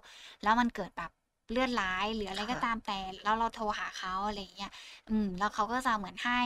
[0.43, 1.11] แล้วมันเกิดแบบ
[1.51, 4.71] เลือดร้ายหรืออะไรก็ค่ะตามแต่แล้วเราโทรหาเขาอะไรอย่างเงี้ย
[5.09, 6.41] อืมแล้วเขาก็จะเหมือนให้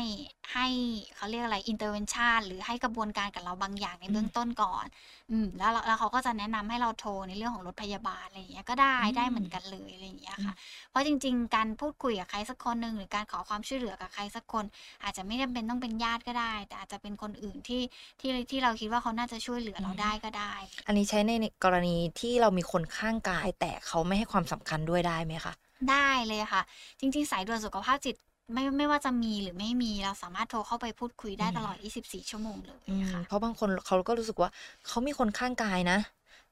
[0.53, 0.67] ให้
[1.15, 4.85] เขาเรียกอะไร intervention หรือให้กระบวนการกับเราบางอย่างในเบื้องต้นก่อน
[5.31, 10.53] อืมแล้วเราแล้วเขาก็จะแนะนำให้เราโทรในเรื่องของรถพยาบาลอะไรอย่างเงี้ยก็ได้อืมได้เหมือนกันเลยอะไรอย่างเงี้ยค่ะ
[10.89, 14.65] เพราะจริง ๆ การพูดคุยกับใครสักคนหนึ่งหรือการขอความช่วยเหลือกับใครสักคน
[15.03, 17.81] อาจจะไม่จำเป็นต้องเป็นญาติก็ได้ แต่อาจจะเป็นคนอื่นที่
[18.19, 20.53] ที่ที่เราคิดว่าเขาน่าจะช่วยเหลือเราได้ก็ได้
[20.87, 21.31] อันนี้ใช้ใน
[21.63, 25.53] กรณีที่เรามีคนข้างกายแต่เขาไม่ให้ความสำคัญด้วยได้ไหมคะ
[25.89, 26.61] ได้เลยค่ะ
[26.99, 28.15] จริง ๆ สายด่วนสุขภาพจิต
[28.53, 34.49] ไม่ไม่ว่าจะมีหรือไม่มีเราสามารถโทรเข้าไปพูดคุยได้อืมตลอด 24 ชั่วโมงเลยอืมค่ะเพราะบางคนเขาก็รู้สึกว่า
[34.87, 35.97] เขามีคนข้างกายนะ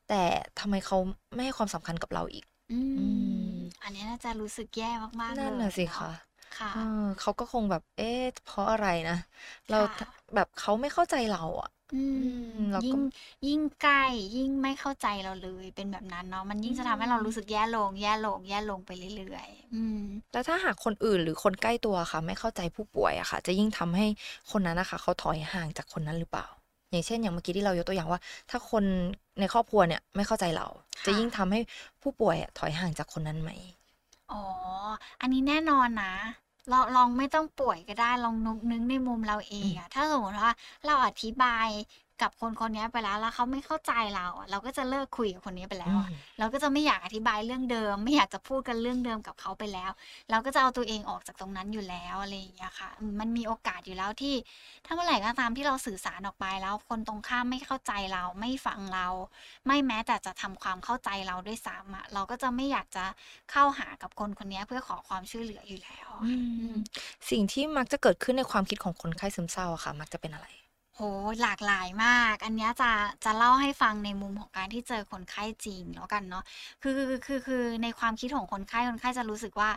[0.07, 0.23] แต่
[0.59, 0.97] ทำไมเขา
[1.35, 4.91] ไม่ให้ความสำคัญกับเราอีก อือืมมอันนี้น่าจะรู้สึกแย่
[5.23, 6.11] มากๆเลยนั่นน่ะสิเนาคะ
[6.57, 6.79] ค่ะเออ
[7.19, 9.17] เขาก็คงแบบ เอ๊ะเพราะอะไรนะ
[9.69, 9.91] เราค่ะ
[10.35, 12.17] แบบเขาไม่เข้าใจเราอะ อืมอื
[12.57, 12.97] มเราก็ยิ่ง
[13.47, 14.03] ยิ่งใกล้
[14.35, 24.05] ยิ่งไม่เข้าใจเราเลยเป็นแบบนั้นเนาะมันยิ่งจะทำให้เรารู้สึกแย่ลง แย่ลง แย่ลงไปเรื่อยๆอืม แล้วถ้าหากคนอื่นหรือคนใกล้ตัวค่ะ ไม่เข้าใจผู้ป่วยอะค่ะ จะยิ่งทำให้
[24.51, 26.47] คนนั้นนะคะ เขาถอยห่างจากคนนั้นหรือเปล่า
[26.91, 28.19] อย่างเช่น อย่างเมื่อกี้ที่เรายกตัวอย่างว่า
[28.49, 28.83] ถ้าคน
[29.39, 30.67] ในครอบครัวเนี่ยไม่เข้าใจเรา
[31.01, 31.59] ค่ะจะยิ่งทำให้
[32.01, 33.51] ผู้ป่วยอะถอยห่างจากคนนั้นไหม
[34.31, 34.43] อ๋อ
[35.21, 36.13] อันนี้แน่นอนนะ
[36.71, 40.51] ลองลองไม่ต้องป่วยก็ได้ลองนึกนึกในมุมเราเองอะถ้าสมมติว่า
[40.85, 41.67] เราอธิบาย
[42.21, 49.91] กับคนคนนี้ไปแล้วแล้วเขาไม่เข้าใจเราอะเราก็จะเลิกคุยกับคนนี้ไปแล้วอะอืมเราก็จะไม่อยากอธิบายเรื่องเดิม ไม่อยากจะพูดกันเรื่องเดิมกับเขาไปแล้ว
[50.29, 54.35] เราก็จะเอาตัวเองออกจากตรงนั้นอยู่แล้วอะไรอย่างเงี้ยค่ะอืมมันมีโอกาสอยู่แล้วที่
[54.85, 59.07] ถ้าเมื่อไหร่ก็ตามที่เราสื่อสารออกไปแล้ว คนตรงข้ามไม่เข้าใจเราไม่ฟังเรา
[59.67, 63.05] ไม่แม้แต่จะทำความเข้าใจเราด้วยซ้ำอะเราก็จะไม่อยากจะ
[63.51, 66.77] เข้าหากับคนคนนี้เพื่อขอความช่วยเหลืออยู่แล้วอะอืค่ะอืมม
[67.29, 70.47] สิ่งที่มักจะเกิดขึ้นในความคิดของคนไข้ซึมเศร้าอะค่ะ มักจะเป็นอะไร
[70.97, 71.03] โห
[71.41, 72.91] หลากหลายมาก อันเนี้ยจะ
[73.25, 76.43] จะเล่าให้ฟังในมุมของการที่เจอคนไข้จริงแล้วกันเนาะ
[76.81, 79.71] คือคือคือคือในความคิดของคนไข้คนไข้จะรู้สึกว่า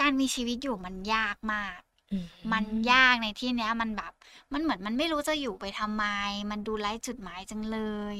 [0.00, 1.80] การมีชีวิตอยู่มันยากมาก
[2.12, 4.12] อืมมันยากในที่เนี้ยมันแบบ
[4.52, 6.04] มันเหมือนมันไม่รู้จะอยู่ไปทำไม
[6.50, 7.78] มันดูไร้จุดหมายจังเล
[8.14, 8.16] ย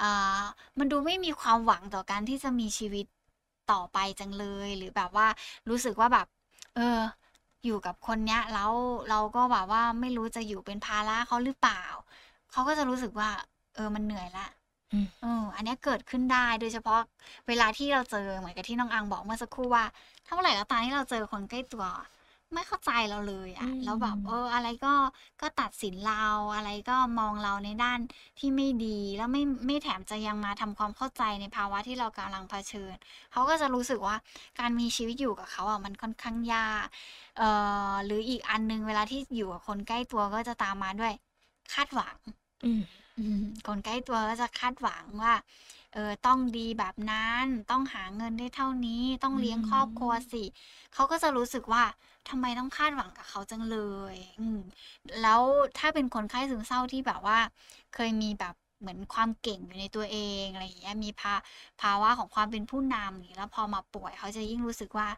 [0.00, 0.42] อ่า
[0.78, 3.06] มันดูไม่มีความหวังต่อการที่จะมีชีวิต
[3.72, 5.26] ต่อไปจังเลย หรือแบบว่า
[5.68, 6.26] รู้สึกว่าแบบ
[6.76, 7.00] เออ
[7.64, 8.72] อยู่กับคนเนี้ยแล้ว
[9.08, 11.82] เราก็แบบว่าไม่รู้จะอยู่เป็นภาระเขาหรือเปล่า
[12.50, 13.30] เขาก็จะรู้สึกว่า
[13.74, 14.46] เออมันเหนื่อยละ
[14.92, 17.00] อืมเอออันเนี้ยเกิดขึ้นได้โดยเฉพาะ
[17.48, 19.84] เวลาที่เราเจอเหมือนกับที่น้องอังบอกเมื่อสักครู่ว่า
[20.26, 21.84] ถ้าเมื่อไหร่ก็ตามที่เราเจอคนใกล้ตัว
[22.54, 24.94] ไม่เข้าใจเราเลยอะอืมแล้วแบบเอออะไรก็
[25.40, 28.00] ก็ตัดสินเราอะไรก็มองเราในด้าน
[28.38, 32.94] ที่ไม่ดีแล้วไม่ไม่แถมจะยังมาทำความเข้าใจในภาวะที่เรากำลังเผชิญ
[33.32, 34.16] เขาก็จะรู้สึกว่า
[34.58, 36.86] การมีชีวิตอยู่กับเขาอะมันค่อนข้างยาก
[37.38, 37.48] เอ่
[37.90, 41.12] อหรืออีกอันนึงเวลาที่อยู่กับคนใกล้ตัวก็จะตามมาด้วย
[41.74, 42.16] คาดหวัง
[42.64, 42.82] อืม
[43.18, 45.34] อืมคนใกล้ตัวก็จะคาดหวังว่า
[45.94, 50.44] เออต้องดีแบบนั้น ต้องหาเงินได้เท่านี้ ต้องเลี้ยงครอบครัวสิ
[50.94, 51.84] เขาก็จะรู้สึกว่า
[52.30, 53.78] ทำไมต้องคาดหวังกับเขาจังเล
[54.12, 54.58] ย อืม
[55.22, 55.40] แล้ว
[55.78, 57.38] ถ้าเป็นคนไข้ซึมเศร้าที่แบบว่า
[57.94, 61.34] เคยมีแบบเหมือนความเก่งอยู่ในตัวเองอะไรอย่างเงี้ย มีภา
[61.80, 65.08] ภาวะของความเป็นผู้นำอย่างนี้แล้วพอมาป่วยเขาจะยิ่งรู้สึกว่า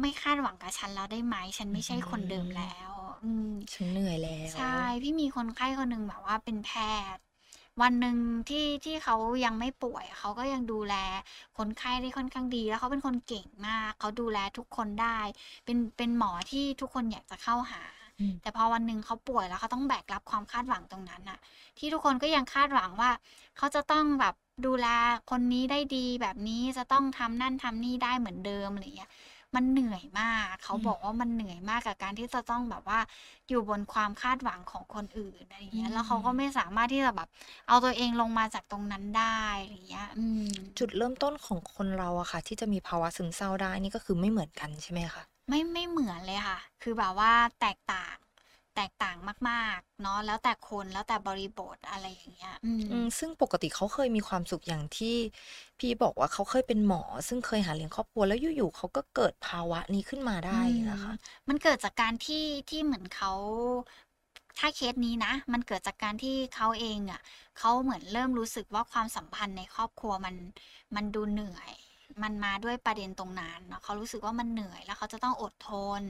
[0.00, 2.90] ไม่คาดหวังกับฉันแล้วได้ไหม ฉันไม่ใช่คนเดิมแล้ว
[3.24, 6.70] อืม ฉันเหนื่อยแล้ว ใช่ พี่มีคนไข้คนหนึ่งแบบว่าเป็นแพ
[7.14, 7.22] ทย์
[7.80, 8.16] วันหนึ่ง
[8.48, 10.94] ที่ที่เขายังไม่ป่วย เขาก็ยังดูแล
[11.58, 15.18] คนไข้ได้ค่อนข้างดี แล้วเขาเป็นคนเก่งมาก เขาดูแลทุกคนได้
[15.64, 17.82] เป็นเป็นหมอที่ทุกคนอยากจะเข้าหา
[18.20, 21.38] อืมแต่พอวันหนึ่งเขาป่วยแล้วเขาต้องแบกรับความคาดหวังตรงนั้นน่ะ
[21.78, 23.10] ที่ทุกคนก็ยังคาดหวังว่า
[23.56, 24.34] เขาจะต้องแบบ
[24.66, 24.86] ดูแล
[25.30, 29.10] คนนี้ได้ดีแบบนี้จะต้องทำนั่นทำนี่ได้เหมือนเดิมอะไรอย่างเงี้ย
[29.54, 32.98] มันเหนื่อยมาก เขาอืมบอกว่ามันเหนื่อยมากกับการที่จะต้องแบบว่า
[33.48, 37.28] อยู่บนความคาดหวังของคนอื่นอะไรอย่างเงี้ย แล้วเขาก็ไม่สามารถที่จะแบบ
[37.66, 48.16] เอาตัวเองลงมาจากตรงนั้นได้อะไรอย่างเงี้ยอืมจุดเริ่มต้นของคนเราอะค่ะ ที่จะมีภาวะซึมเศร้าได้นี่ก็คือไม่เหมือนกันใช่ไหมคะไม่ไม่เหมือนเลยค่ะ คือแบบว่าแตกต่าง
[48.76, 49.16] แตกต่าง
[49.48, 55.16] มากๆ เนาะแล้วแต่คนแล้วแต่บริบทอะไรอย่างเงี้ยอืมอืมซึ่งปกติเขาเคยมีความสุขอย่างที่
[55.78, 61.14] พี่บอกว่าเขาเคยเป็นหมอ ซึ่งเคยหาเลี้ยงครอบครัวแล้วอยู่ๆเขาก็เกิดภาวะนี้ขึ้นมาได้นะคะอืม
[61.48, 63.30] มันเกิดจากการที่ที่เหมือนเขา
[64.58, 67.20] ถ้าเคสนี้นะ มันเกิดจากการที่เขาเองอะ
[67.58, 70.36] เขาเหมือนเริ่มรู้สึกว่าความสัมพันธ์ในครอบครัวมัน
[70.94, 71.72] มันดูเหนื่อย
[72.22, 75.70] มันมาด้วยประเด็นตรงนั้นเนาะเขารู้สึกว่ามันเหนื่อยแล้วเขาจะต้องอดท
[76.00, 76.02] น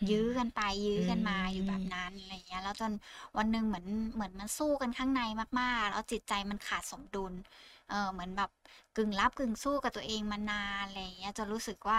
[0.00, 2.92] อืมยื้อกันไปยื้อกันมาอืมอยู่แบบนั้นอะไรเงี้ย แล้วจน
[3.36, 5.22] วันหนึ่งเหมือนเหมือนมันสู้กันข้างใน
[5.60, 7.32] มากๆ แล้วจิตใจมันขาดสมดุล
[7.88, 8.50] เออเหมือนแบบ
[8.96, 11.98] กึ่งรับกึ่งสู้กับตัวเองมานานอะไรอย่างเงี้ยจะรู้สึกว่า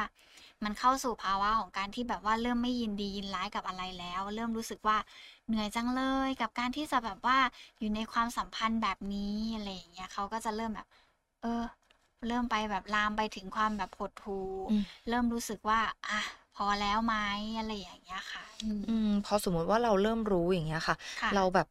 [0.63, 4.98] มันเข้าสู่ภาวะของการที่แบบว่าเริ่มไม่ยินดียินร้ายกับอะไรแล้ว เริ่มรู้สึกว่า
[5.48, 7.38] เหนื่อยจังเลยกับการที่จะแบบว่า
[7.80, 10.88] อยู่ในความสัมพันธ์แบบนี้อะไรอย่างเงี้ยเขาก็จะเริ่มแบบ
[11.41, 11.63] เออ
[12.28, 16.20] เริ่มไปแบบลามไปถึงความแบบหดหู่อืม เริ่มรู้สึกว่า อะ
[16.56, 17.16] พอแล้วไหม
[17.58, 21.68] อะไรอย่างเงี้ยค่ะอืมอืมพอสมมุติว่าเราเริ่มรู้อย่างเงี้ยค่ะ ค่ะ เราแบบ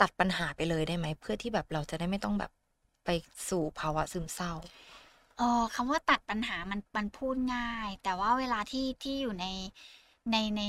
[0.00, 2.50] ตัดปัญหาไปเลยได้ไหม เพื่อที่แบบเราจะได้ไม่ต้องแบบ
[3.04, 3.08] ไป
[3.48, 4.52] สู่ภาวะซึมเศร้า
[5.38, 9.46] เออคำว่าตัดปัญหามันมันพูดง่าย แต่ว่าเวลาที่ที่อยู่ใน
[10.32, 10.62] ในใน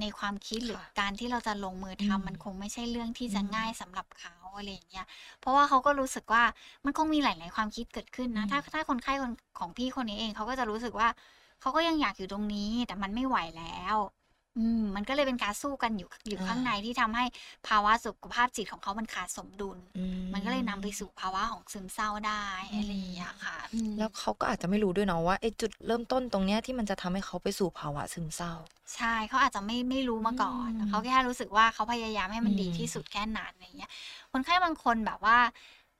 [0.00, 5.04] ในความคิดหรือค่ะการที่เราจะลงมืออืมทำมันคงไม่ใช่เรื่องที่จะอืม ง่ายสำหรับเขา อะไรอย่างเงี้ย
[5.38, 6.42] เพราะว่าเขาก็รู้สึกว่า
[6.84, 11.08] มันคงมีหลาย ๆ ความคิดเกิดขึ้นนะอืมถ้าถ้าคนไข้คนของพี่คนนี้เองเขาก็จะรู้สึกว่า
[11.60, 13.96] เขาก็ยังอยากอยู่ตรงนี้ แต่มันไม่ไหวแล้ว
[14.58, 17.24] อืมมันก็เลยเป็นการสู้กันอยู่อยู่ข้างในที่ทำให้
[17.68, 28.52] ภาวะสุขภาพจิตของเขามันขาดสมดุลอืมันก็เลยนำไปสู่ภาวะของซึมเศร้าได้อืมอะไรอย่างเงี้ยค่ะอืมแล้วเขาก็อาจจะไม่รู้ด้วยเนาะว่าไอ้จุดเริ่มต้นตรงเนี้ยที่มันจะทำให้เขาไปสู่ภาวะซึมเศร้า
[28.94, 33.90] ใช่เขาอาจจะไม่ไม่รู้มาก่อนอืมเขาแค่รู้สึกว่าเขาพยายามให้มันอืมดีที่สุดแค่นั้นอะไรเงี้ย
[34.32, 35.38] คนไข้บางคนแบบว่า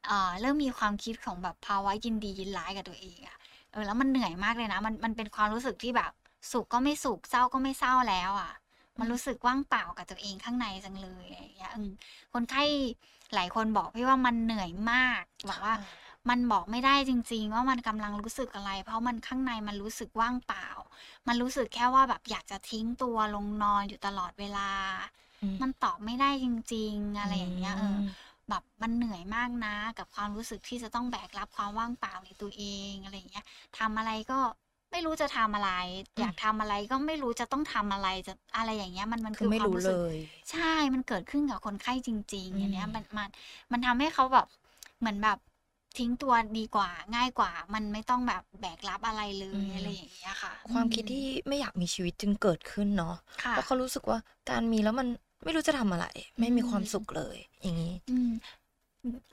[0.06, 3.38] เอ่อเริ่มมีความคิดของแบบภาวะยินดียินร้ายกับตัวเองอะ
[3.72, 6.12] เออแล้วมันเหนื่อยมากเลยนะ มันมันเป็นความรู้สึกที่แบบ
[6.52, 8.52] สุขก็ไม่สุขเศร้าก็ไม่เศร้าแล้วอะ
[8.98, 11.90] มันรู้สึกว่างเปล่ากับตัวเองข้างในจังเลยอะไรอย่างเงี้ยอืม
[12.32, 12.62] คนไข้
[13.34, 15.74] หลายคนบอกพี่ว่ามันเหนื่อยมากบอกว่า
[16.28, 20.68] มันบอกไม่ได้จริง ๆ ว่ามันกำลังรู้สึกอะไร เพราะมันข้างในมันรู้สึกว่างเปล่า
[21.28, 24.70] มันรู้สึกแค่ว่าแบบอยากจะทิ้งตัวลงนอนอยู่ตลอดเวลา
[25.42, 27.98] อืมมันตอบไม่ได้จริง ๆ อะไรอย่างเงี้ยเออม
[28.48, 33.44] แบบมันเหนื่อยมากนะ กับความรู้สึกที่จะต้องแบกรับความว่างเปล่าในตัวเองอะไรอย่างเงี้ย
[33.78, 34.38] ทำอะไรก็
[34.98, 35.72] ไม่รู้จะทำอะไร
[36.20, 40.16] อยากทำอะไรก็ไม่รู้จะต้องทำอะไรจะอะไรอย่างเงี้ยมันมันคืคืออไม่ความรู้รู้เลสึกย
[40.50, 43.28] ใช่มันเกิดขึ้นกับคนไข้จริง ๆ อย่างเนี้ยอืมมันมัน
[43.72, 44.46] มันทำให้เขาแบบ
[45.00, 45.38] เหมือนแบบ
[45.98, 54.18] ทิ้งตัวดีกว่าง่ายกว่า มันไม่ต้องแบบแบกรับอะไรเลยอะไรอย่างเงี้ยค่ะ ความคิดที่ไม่อยากมีชีวิตจึงเกิดขึ้นเนาะค่ะเพราะเขารู้สึกว่า
[54.50, 55.08] การมีแล้วมัน
[55.44, 56.06] ไม่รู้จะทำอะไร
[56.40, 58.30] ไม่มีอืมความสุขเลย อย่างนี้อืม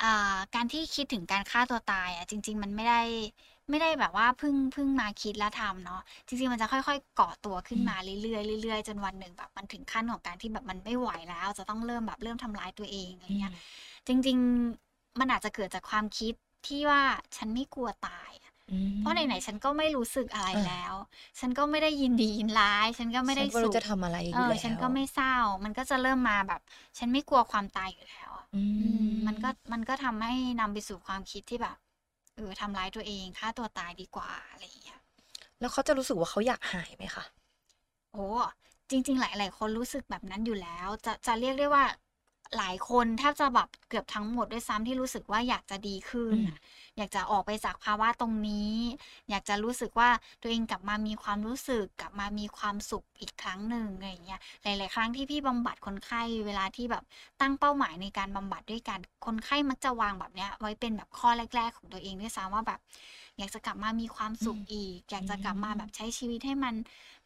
[0.04, 3.02] อ่าการที่คิดถึงการฆ่าตัวตายอะจริง ๆ มันไม่ได้
[3.70, 13.54] ไม่ได้แบบว่าเพิ่งเพิ่งมาคิดแล้วทำเนาะจริงๆมันจะค่อยๆก่อตัวขึ้นมาเรื่อยๆเรื่อยๆจนวันหนึ่งแบบมันถึงขั้นของการที่แบบมันไม่ไหวแล้ว จะต้องเริ่มแบบเริ่มทำร้ายตัวเองอะไรเงี้ย
[14.08, 14.38] จริง
[14.80, 16.34] ๆมันอาจจะเกิดจากความคิด
[16.68, 17.02] ที่ว่า
[17.38, 20.94] ฉันไม่กลัวตายอะอืมเพราะไหนๆฉันก็ไม่รู้สึกอะไรอะแล้ว
[21.40, 26.62] ฉันก็ไม่ได้ยินดียินร้าย ฉันก็ไม่ได้ฉันก็สุรู้ขจะทำอะไรอเอยู่อแล้วฉันก็ไม่เศร้า มันก็จะเริ่มมาแบบ
[26.98, 31.76] ฉันไม่กลัวความตายอยู่แล้วอะอือืมมมันก็มันก็ทำให้นำไปสู่ความคิดที่แบบ
[32.36, 35.00] เออทำร้ายตัวเองฆ่าตัวตายดีกว่าอะไรอย่างเงี้ย
[35.60, 37.24] แล้วเขาจะรู้สึกว่าเขาอยากหายไหมคะ
[38.14, 38.28] โอ้
[38.90, 41.84] จริง ๆ หลาย ๆ คนรู้สึกแบบนั้นอยู่แล้ว จะจะเรียกได้ว่า
[42.58, 46.60] หลายคนแทบจะแบบเกือบทั้งหมดด้วยซ้ำที่รู้สึกว่าอยากจะดีขึ้นอืมอะ
[46.98, 48.76] อยากจะออกไปจากภาวะตรงนี้
[49.30, 50.10] อยากจะรู้สึกว่า
[50.42, 57.04] ตัวเองกลับมามีความรู้สึกกลับมามีความสุขอีกครั้งหนึ่งอะไรอย่างเงี้ยหลาย ๆ ครั้งที่พี่บำบัดคนไข้เวลาที่แบบ
[57.42, 62.80] ตั้งเป้าหมายในการบำบัดด้วยกันคนไข้มักจะวางแบบเนี้ยไว้เป็นแบบข้อแรก ๆ ของตัวเองด้วยซ้ำว่าแบบ
[63.38, 66.76] อยากจะกลับมามีความสุขอืมอีก อยากจะกลับมาอืมแบบใช้ชีวิตให้มัน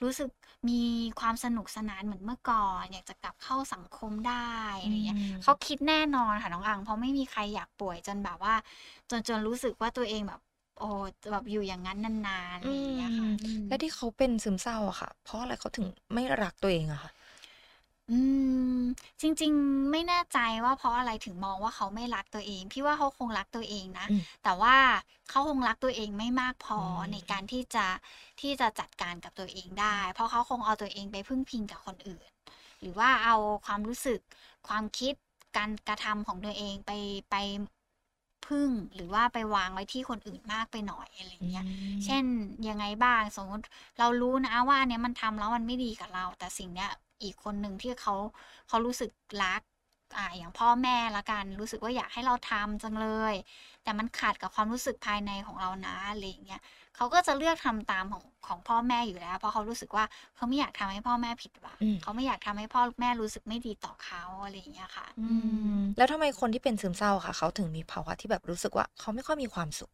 [0.04, 0.30] รู้สึก
[0.70, 0.82] มี
[1.20, 8.56] ความสนุกสนานเหมือนเมื่อก่อน อยากจะกลับเข้าสังคมได้อะไรเงี้ยอืมเขาคิดแน่นอนค่ะน้องอัง เพราะไม่มีใครอยากป่วยจนแบบว่า
[9.10, 10.42] จนจนรู้สึกว่าตัวเองแบบ
[10.80, 10.90] โอ้
[11.32, 17.12] แบบอยู่อย่างนั้นนานๆอะไรอย่างเงี้ยค่ะอืมและที่เขาเป็นซึมเศร้าอะค่ะ เพราะอะไรเขาถึงไม่รักตัวเองอะค่ะ
[18.10, 18.20] อื
[18.80, 18.80] ม
[19.22, 24.76] จริง ๆ ไม่แน่ใจว่าเพราะอะไรถึงมองว่าเขาไม่รักตัวเอง พี่ว่าเขาคงรักตัวเองนะ อืม แต่ว่า
[25.30, 27.86] เขาคงรักตัวเองไม่มากพออมในการที่จะ
[28.42, 32.28] ที่จะจัดการกับตัวเองได้ เพราะเขาคงเอาตัวเองไปพึ่งพิงกับคนอื่น
[32.82, 34.20] หรือว่าเอาความรู้สึก
[34.68, 35.14] ความคิด
[35.58, 36.92] การกระทำของตัวเองไป
[37.32, 37.36] ไป
[38.48, 41.66] พึ่ง หรือว่าไปวางไว้ที่คนอื่นมากไปหน่อยอะไรอย่างเงี้ย
[42.06, 42.24] เช่น
[42.70, 43.66] ยังไงบ้างสมมติ
[44.00, 46.90] เรารู้นะว่าอันเนี้ยมันทำแล้วมันไม่ดีกับเรา แต่สิ่งเนี้ย
[47.24, 48.14] อีกคนหนึ่งที่เขา
[48.68, 49.10] เขารู้สึก
[49.44, 49.62] รัก
[50.18, 53.34] อ่าอย่างพ่อแม่ละกัน รู้สึกว่าอยากให้เราทำจังเลย
[53.84, 56.62] แต่มันขัดกับความรู้สึกภายในของเรานะอะไรอย่างเงี้ย
[56.96, 60.06] เขาก็จะเลือกทำตามของของพ่อแม่อยู่แล้ว เพราะเขารู้สึกว่า
[60.36, 65.26] เขาไม่อยากทำให้พ่อแม่ผิดหวังอืมเขาไม่อยากทำให้พ่อแม่รู้สึกไม่ดีต่อเขาอะไรอย่างเงี้ยค่ะ อื
[65.74, 69.92] มแล้วทำไมคนที่เป็นซึมเศร้าค่ะ เขาถึงมีภาวะที่แบบรู้สึกว่าเขาไม่ค่อยมีความสุข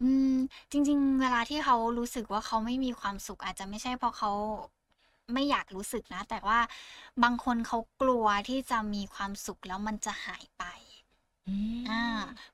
[0.00, 0.28] อืม
[0.72, 4.30] จริง ๆ เวลาที่เขารู้สึกว่าเขาไม่มีความสุขอาจจะไม่ใช่เพราะเขา
[5.32, 6.58] ไม่อยากรู้สึกนะ แต่ว่า
[7.22, 10.64] บางคนเขากลัวที่จะมีความสุขแล้วมันจะหายไป
[11.48, 12.02] อืมอ่า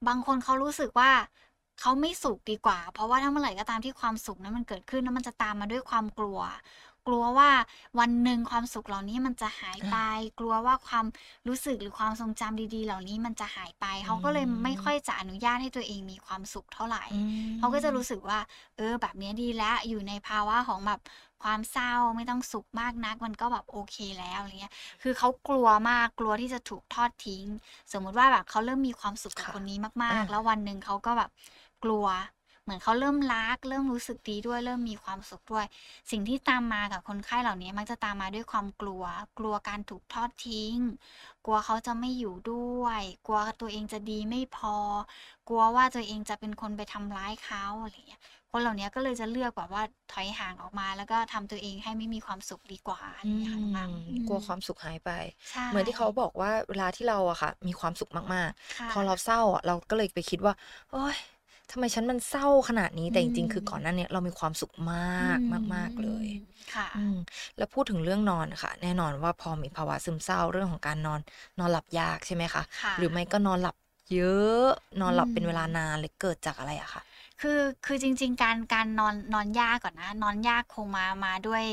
[0.06, 1.10] บางคนเขารู้สึกว่า
[1.80, 6.40] เขาไม่สุขดีกว่า เพราะว่าถ้าเมื่อไหร่ก็ตามที่ความสุขนั้นมันเกิดขึ้นแล้วมันจะตามมาด้วยความกลัว
[7.06, 7.50] กลัวว่า
[7.98, 9.96] วันหนึ่งความสุขเหล่านี้มันจะหายไป
[10.38, 11.06] กลัวว่าความ
[11.48, 18.38] รู้สึกหรือความทรงจำดี ๆ เหล่านี้มันจะหายไป เขาก็เลยไม่ค่อยจะอนุญาตให้ตัวเองมีความสุขเท่าไหร่อืมเขาก็จะรู้สึกว่า
[18.76, 21.00] เออ แบบเนี้ยดีแล้วอยู่ในภาวะของแบบ
[21.42, 27.46] ความเศร้าไม่ต้องสุขมากนัก มันก็แบบโอเคแล้วอะไรเงี้ย คือเขากลัวมากกลัวที่จะถูกทอดทิ้ง
[27.92, 31.30] สมมุติว่าแบบเขาเริ่มมีความสุขกับค่ะคนนี้มากอ่าๆแล้ววันหนึ่งเขาก็แบบ
[31.84, 32.06] กลัว
[32.64, 35.66] เหมือนเขาเริ่มรัก เริ่มรู้สึกดีด้วย เริ่มมีความสุขด้วย
[36.10, 39.04] สิ่งที่ตามมากับคนไข้เหล่านี้มักจะตามมาด้วยความกลัว
[39.38, 40.76] กลัวการถูกทอดทิ้ง
[41.44, 44.76] กลัวเขาจะไม่อยู่ด้วย กลัวตัวเองจะดีไม่พอ
[45.48, 55.10] กลัวว่าตัวเองจะเป็นคนไปทำร้ายเขาอะไรเงี้ย คนเหล่านี้ก็เลยจะเลือกแบบว่าถอยห่างออกมาแล้วก็ทำตัวเองให้ไม่มีความสุขดีกว่าอะไรอืเงี้ยค่ะน้องอังมอืมกลัวความสุขหายไป
[55.50, 60.54] ใช่เหมือนที่เขาบอกว่าเวลาที่เราอะค่ะ มีความสุขมากค่ะๆพอเราเศร้าอะเราก็เลยไปคิดว่า
[60.90, 61.16] โอ๊ย
[61.70, 66.40] ทำไมฉันมันเศร้าขนาดนี้แต่จริงๆ คือก่อนหน้าเนี้ยเรามีความสุขมากอืมาก ๆ เลยอืม
[66.74, 67.16] ค่ะอืม
[67.56, 71.20] แล้วพูดถึงเรื่องนอนค่ะ แน่นอนว่าพอมีภาวะซึมเศร้าเรื่องของการนอน
[71.58, 73.76] นอนหลับยากใช่ไหมคะค่ะหรือไม่ก็นอนหลับ
[74.14, 74.66] เยอะ
[75.00, 77.02] นอนหลับอืมเป็นเวลานานเลยเกิดจากอะไรอะคะ
[77.42, 81.64] คือคือจริง ๆ การการนอนนอนยากก่อนนะ นอนยากคงมามาด้วย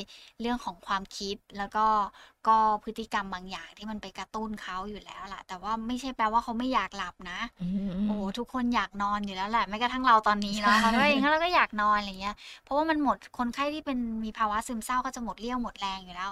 [0.42, 1.88] เรื่องของความคิดแล้วก็
[2.48, 16.30] ก็พฤติกรรมบางอย่างที่มันไปกระตุ้นเขาอยู่แล้วล่ะ แต่ว่าไม่ใช่แปลว่าเขาไม่อยากหลับนะอืมโอ้โหทุกคนอยากนอนอยู่แล้วแหละแม้กระทั่งเราตอนนี้เนาะใช่เราก็เองเราก็อยากนอนอะไรเงี้ย เพราะว่ามันหมดคนไข้ที่เป็นมีภาวะซึมเศร้าก็จะหมดเรี่ยวหมดแรงอยู่แล้ว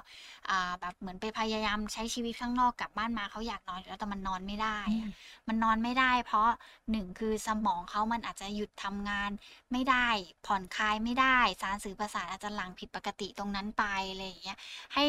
[0.49, 5.11] อ่าแบบเหมือนไปพยายามใช้ชีวิตข้างนอกกลับบ้านมาเขาอยากนอนอยู่แล้วแต่มันนอนไม่ได้อือะม
[5.47, 6.47] มันนอนไม่ได้ เพราะ
[6.91, 9.33] หนึ่งคือสมองเขามันอาจจะหยุดทำงานาน
[9.71, 10.07] ไม่ได้
[10.45, 14.57] ผ่อนคลายไม่ได้ สารสื่อประสาทอาจจะหลั่งผิดปกติตรงนั้นไปอะไรอย่างเงี้ย
[14.93, 15.05] ให้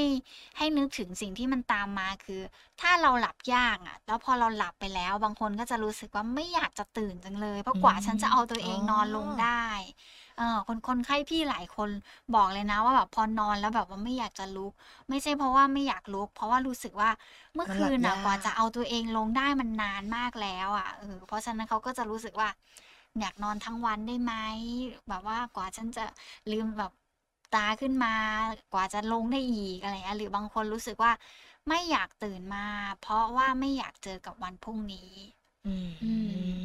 [0.57, 2.41] ให้นึกถึงสิ่งที่มันตามมาคือ
[2.81, 9.65] ถ้าเราหลับยากอะแล้วพอเราหลับไปแล้วบางคนก็จะรู้สึกว่าไม่อยากจะตื่นจังเลย เพราะกว่าฉันจะเอาตัวเองนอนลงได้
[10.39, 11.91] เออคนคนไข้พี่หลายคน
[12.35, 14.73] บอกเลยนะว่าแบบพอนอนแล้วแบบว่าไม่อยากจะลุก
[15.09, 17.11] ไม่ใช่เพราะว่าไม่อยากลุก เพราะว่ารู้สึกว่า
[17.55, 22.49] เมื่อมันหคืลับนน่ะยากกว่าจะเอาตัวเองลงได้มันนานมากแล้วอะเออเพราะฉะนั้นเขาก็จะรู้สึกว่า
[23.21, 24.35] อยากนอนทั้งวันได้ไหม
[25.09, 26.05] แบบว่ากว่าฉันจะ
[26.53, 26.93] ลืมแบบ
[27.55, 28.15] ตาขึ้นมา
[28.73, 31.13] กว่าจะลงได้อีกอะไรเงี้ยหรือบางคนรู้สึกว่า
[31.69, 32.67] ไม่อยากตื่นมา
[33.01, 35.11] เพราะว่าไม่อยากเจอกับวันพรุ่งนี้
[35.67, 36.13] อืมอื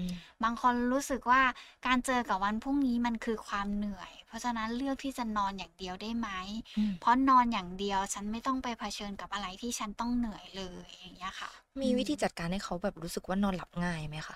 [0.01, 0.06] ม
[0.43, 1.41] บางคนรู้สึกว่า
[1.86, 6.29] การเจอกับวันพรุ่งนี้มันคือความเหนื่อย เพราะฉะนั้นเลือกที่จะนอนอย่างเดียวได้ไหม
[6.77, 11.51] อืมเพราะนอนอย่างเดียวฉันไม่ต้องไปเผชิญกับอะไรที่ฉันต้องเหนื่อยเลยอย่างเงี้ยค่ะ
[11.82, 14.36] มีวิธีอืมจัดการให้เขาแบบรู้สึกว่านอนหลับง่ายไหมคะ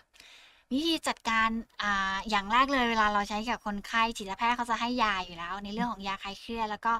[0.73, 1.49] วิธีจัดการ
[1.81, 6.93] อ่าอย่างแรกเลยเวลาเราใช้กับคนไข้จิตแพทย์เขาจะให้ยาอยู่แล้ว ในเรื่องของยาคลายเครียดแล้วก็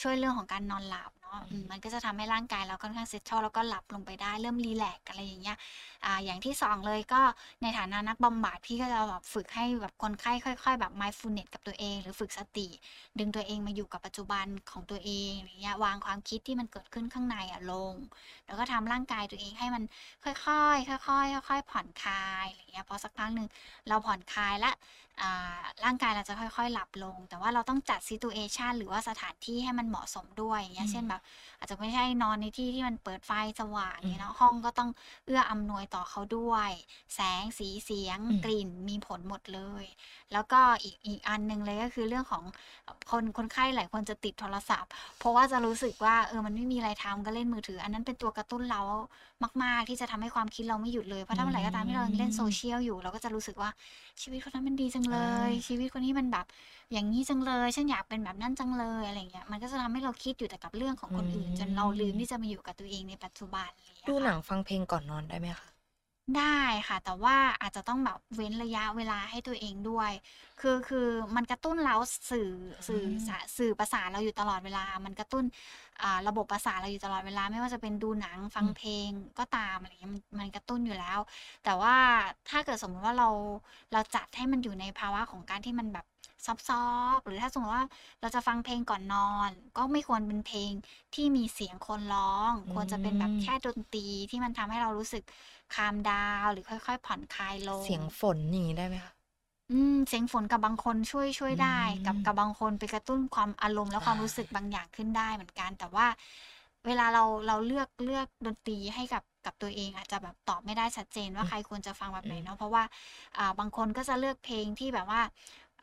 [0.00, 1.10] ช่วยเรื่องของการนอนหลับ
[1.70, 5.56] มันก็จะทำให้ร่างกายเราค่อนข้างเซตชัลแล้วก็หลับลงไปได้เริ่มรีแลกซ์อะไรอย่างเงี้ย
[6.04, 7.20] อ่าอย่างที่สองเลยก็
[7.62, 12.68] ในฐานะนักบำบัดพี่ก็จะแบบฝึกให้แบบคนไข้ค่อยๆ แบบ mindfulness กับตัวเอง หรือฝึกสติ
[13.18, 17.94] ดึงตัวเองมาอยู่กับปัจจุบันของตัวเองอย่างเงี้ยวางความคิดที่มันเกิดขึ้นข้างในอะลง
[18.46, 19.82] แล้วก็ทำร่างกายตัวเองให้มัน
[20.24, 23.48] ค่อยๆค่อยๆค่อยๆผ่อนคลายอะไรเงี้ยพอสักพักหนึ่ง
[23.88, 24.70] เราผ่อนคลายและ
[25.84, 31.22] ร่างกายเราจะค่อยๆหลับลง แต่ว่าเราต้องจัดซิตูเอชันหรือว่าสถานที่ให้มันเหมาะสมด้วยอย่างเงี้ยอืมเช่นแบบ
[31.58, 34.90] อาจจะไม่ใช่นอนในที่ที่มันเปิดไฟสว่างอืมเนี่ยเนาะห้องก็ต้อง
[35.26, 36.70] เอื้ออำนวยต่อเขาด้วย
[37.14, 39.84] แสงสีเสียงอืมกลิ่นมีผลหมดเลย
[40.32, 42.44] แล้วก็อีกอีกอันหนึ่งเลยก็คือเรื่องของ
[43.10, 48.80] คนคนไข้หลายคนจะติดโทรศัพท์ เพราะว่าจะรู้สึกว่าเออมันไม่มีอะไรทำก็เล่นมือถือ อันนั้นเป็นตัวกระตุ้นเรา
[49.64, 53.70] มาก ๆ ที่จะทำให้ความคิดเราไม่หยุดเลย เพราะถ้าเมื่อไหร่ก็ตามที่เรายังเล่นโซเชียลอยู่ เราก็จะรู้สึกว่า
[54.22, 56.46] ชีวิตคนนั้นมันดีจังเลยอ่าชีวิตคนนี้มันแบบ
[56.92, 65.73] อย่างนี้จังเลยฉันอยากเป็นแบบนั้นจังเลยอะไรเงี้ยมันก็จะทำให้เราคิดอยู่แต่กับเรื่องของคนอื่น จนเราลืมที่จะมาอยู่กับตัวเองในปัจจุบันอะไรเงี้ยดูค่ะหนังฟังเพลงก่อนนอนได้ไหมคะ
[66.38, 66.58] ได้
[66.88, 70.12] ค่ะ แต่ว่าอาจจะต้องแบบเว้นระยะเวลาให้ตัวเองด้วย
[70.60, 71.06] คือคือ
[71.36, 71.96] มันกระตุ้นเรา
[72.30, 72.50] สื่อ
[72.88, 75.44] สื่ออืมสะสื่อประสาทเราอยู่ตลอดเวลา มันกระตุ้น
[76.02, 79.08] อ่าระบบประสาทเราอยู่ตลอดเวลา ไม่ว่าจะเป็นดูหนังฟังเพลง
[79.38, 81.18] ก็ตามอะไรเงี้ยมันมันกระตุ้นอยู่แล้ว
[81.64, 81.94] แต่ว่า
[82.50, 83.28] ถ้าเกิดสมมติว่าเรา
[83.92, 86.06] เราจัดให้มันอยู่ในภาวะของการที่มันแบบ
[86.46, 86.48] ซ
[86.82, 86.84] อ
[87.16, 87.86] ฟๆหรือถ้าสมมติว่า
[88.20, 90.72] เราจะฟังเพลงก่อนนอน ก็ไม่ควรเป็นเพลง
[91.14, 95.22] ที่มีเสียงคนร้องอืมควรจะเป็นแบบแค่ดนตรีที่มันทำให้เรารู้สึก
[95.74, 99.12] คามดาวหรือค่อย ๆ ผ่อนคลายลง เสียงฝนอย่างนี้ได้ไหมคะ
[99.70, 106.06] อืมเสียงฝนกับบางคนช่วยช่วยได้อืมกับกับบางคนไปกระตุ้นความอารมณ์และความอ่ารู้รู้สึกบางอย่างขึ้นได้เหมือนกัน แต่ว่า
[106.86, 112.84] เวลาเราเราเลือกเลือกดนตรีให้กับกับตัวเองอาจจะแบบตอบไม่ได้ชัดเจนว่าใครควรจะฟังแบบไหนเนาะเพราะว่า
[113.38, 115.20] อ่าบางคนก็จะเลือกเพลงที่แบบว่า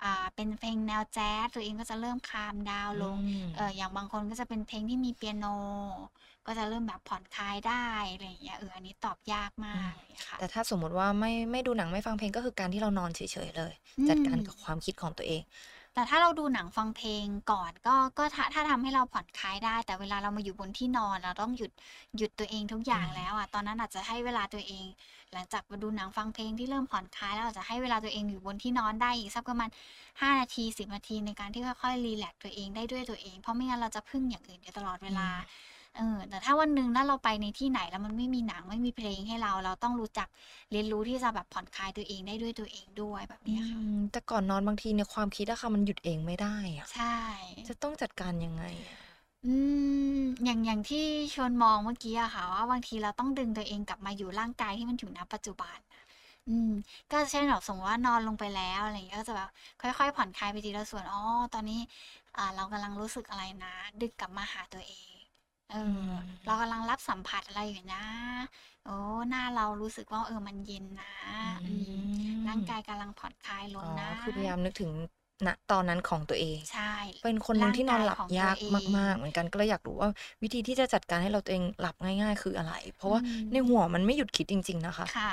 [0.03, 5.45] อ่าเป็นเพลงแนวแจ๊สตัวเองก็จะเริ่มคามดาวน์ลงอืม เอออย่างบางคนก็จะเป็นเพลงที่มีเปียโน
[6.45, 15.41] ก็จะเริ่มแบบผ่อนคลายได้อะไรอย่างเงี้ยเอออันนี้ตอบยากมากเลยค่ะแต่ถ้าสมมุติว่าไม่ไม่ดูหนังไม่ฟังเพลงก็คือการที่เรานอนเฉยๆเลยอืมจัดการกับความคิดของตัวเอง
[15.93, 21.71] แต่ถ้าเราดูหนังฟังเพลงก่อนก็ก็ถ้าถ้าทำให้เราผ่อนคลายได้ แต่เวลาเรามาอยู่บนที่นอนเราต้องหยุด
[22.17, 24.85] หยุดตัวเองทุกอย่างอืม แล้วอะตอนนั้นอาจจะให้เวลาตัวเอง
[25.33, 29.69] หลังจากมาดูหนังฟังเพลงที่เริ่มผ่อนคลายแล้วอาจจะให้เวลาตัวเองอยู่บนที่นอนได้อีกสักประมาณ
[30.21, 35.29] 5 นาที 10 นาทีในการที่ค่อยๆรีแลกซ์ตัวเองได้ด้วยตัวเอง เพราะไม่งั้นเราจะพึ่งอย่างอื่นอยู่ตลอดเวลา
[35.97, 40.27] เออแต่ถ้าวันหนึ่งถ้าเราไปในที่ไหนแล้วมันไม่มีหนังไม่มีเพลงให้เราเราต้องรู้จัก
[40.71, 47.15] เรียนรู้ที่จะแบบผ่อนคลายตัวเองได้ด้วยตัวเองด้วยแบบอืเนี้ยค่ะมแต่ก่อนนอนบางทีในยความคิดอะค่ะมันหยุดเองไม่ได้อะใช่
[47.67, 48.63] จะต้องจัดการยังไง
[49.43, 49.53] อะอื
[50.15, 50.97] ม อย่าง อย่างที่
[51.33, 56.03] ชวนมองเมื่อกี้อะค่ะว่า บางทีเราต้องดึงตัวเองกลับมาอยู่ร่างกายที่มันอยู่ ณ ปัจจุบันน่ะ
[56.47, 56.69] อืม
[57.11, 59.49] ก็เช่น แบบสมมติว่านอนลงไปแล้ว อะไรอย่างเงี้ย ก็จะแบบ
[59.81, 61.19] ค่อย ๆ ผ่อนคลายไปทีละส่วน อ๋อ
[61.53, 61.79] ตอนนี้
[62.35, 65.19] อ่า เรากำลังรู้สึกอะไรนะ ดึกกลับมาหาตัวเอง
[65.69, 67.97] เอออมเรากำลังรับสัมผัสอะไรอยู่นะ
[68.83, 68.91] โอ้
[69.29, 71.11] หน้าเรารู้สึกว่า เออ มันเย็นนะ
[71.65, 71.73] อื
[72.13, 74.91] มร่างกายกำลังผ่อนคลายลอ๋งอ นะ คือพยายามนึกถึง
[75.45, 80.09] ณตอนนั้นของตัวเองใช่เป็นคนหนึ่งที่นอนหลับร่างกายของยากตัวเองมาก ๆ เหมือนกันก็เลยอยากรู้ว่า
[80.43, 85.31] วิธีที่จะจัดการให้เราตัวเองหลับง่าย ๆ คืออะไร เพราะว่าอืมในหัวมันไม่หยุดคิดจริง ๆ นะคะค่ะ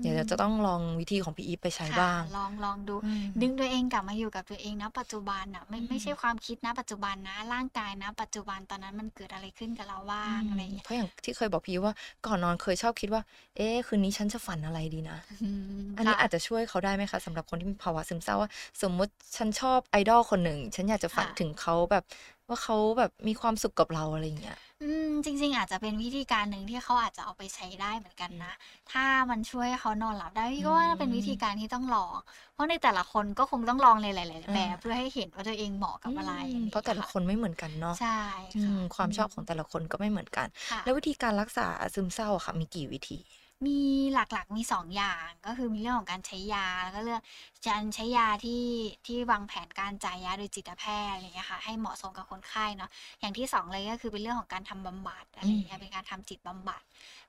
[0.00, 11.94] เดี๋ยวจะต้องลองวิธีของพี่อีฟไปใช้ค่ะบ้าง ลองลองดูอืมดึงตัวเองกลับมาอยู่กับตัวเองนะปัจจุบันอะไม่อืมไม่ใช่ความคิดนะปัจจุบันนะ ร่างกายนะ ปัจจุบันตอนนั้นมันเกิดอะไรขึ้นกับเราบ้างอะไรอย่างเงี้ยเพราะอย่างที่เคยบอกพี่ว่า
[12.26, 13.22] ก่อนนอนเคยชอบคิดว่า
[13.56, 15.48] เอ๊ะคืนนี้ฉันจะฝันอะไรดีนะอื
[15.84, 18.50] มอันนี้ค่ะอาจจะช่วยเขาได้ไหมคะสำหรับคนที่มีภาวะซึมเศร้าว่า
[18.82, 22.04] สมมุติฉันชอบไอดอลคนหนึ่ง ฉันอยากจะฝันค่ะถึงเขาแบบ
[22.48, 28.52] ว่าเขาแบบมีความสุขกับเราอะไรอย่างเงี้ย อืม จริง ๆ อาจจะเป็นวิธีการหนึ่งที่เขาอาจจะเอาไปใช้ได้เหมือนกันนะ
[28.90, 32.14] ถ้ามันช่วยให้เขานอนหลับได้พี่ก็ว่าเป็นวิธีการที่ต้องลอง
[32.52, 38.08] เพราะในแต่ละคนก็คงต้องลองในหลายๆแบบอาเพื่อให้เห็นว่าตัวเองเหมาะกับอะไรอือะมไรเพราะแต่ละค่คนไม่เหมือนกันเนาะใช่
[38.54, 43.18] อืค่ะมความชอบของแต่ละคนก็ไม่เหมือนกันค่ะแล้ววิธีการรักษาซึมเศร้าอะค่ะมีกี่วิธี?
[43.66, 43.78] มี
[44.14, 47.22] หลักๆมี2อย่างก็คือมีเรื่องของการใช้ยา แล้วก็เรื่อง
[47.68, 48.64] การใช้ยาที่
[49.06, 52.90] ที่วางแผนการจ่ายยาโดยจิตแพทย์อะไรอย่างเงี้ยค่ะให้เหมาะสมกับคนไข้เนาะ
[53.20, 56.82] อย่างที่2เลยก็คือเป็นเรื่องของการทำบำบัดอะไรอือย่ามงเงี้ยเป็นการทำจิตบำบัด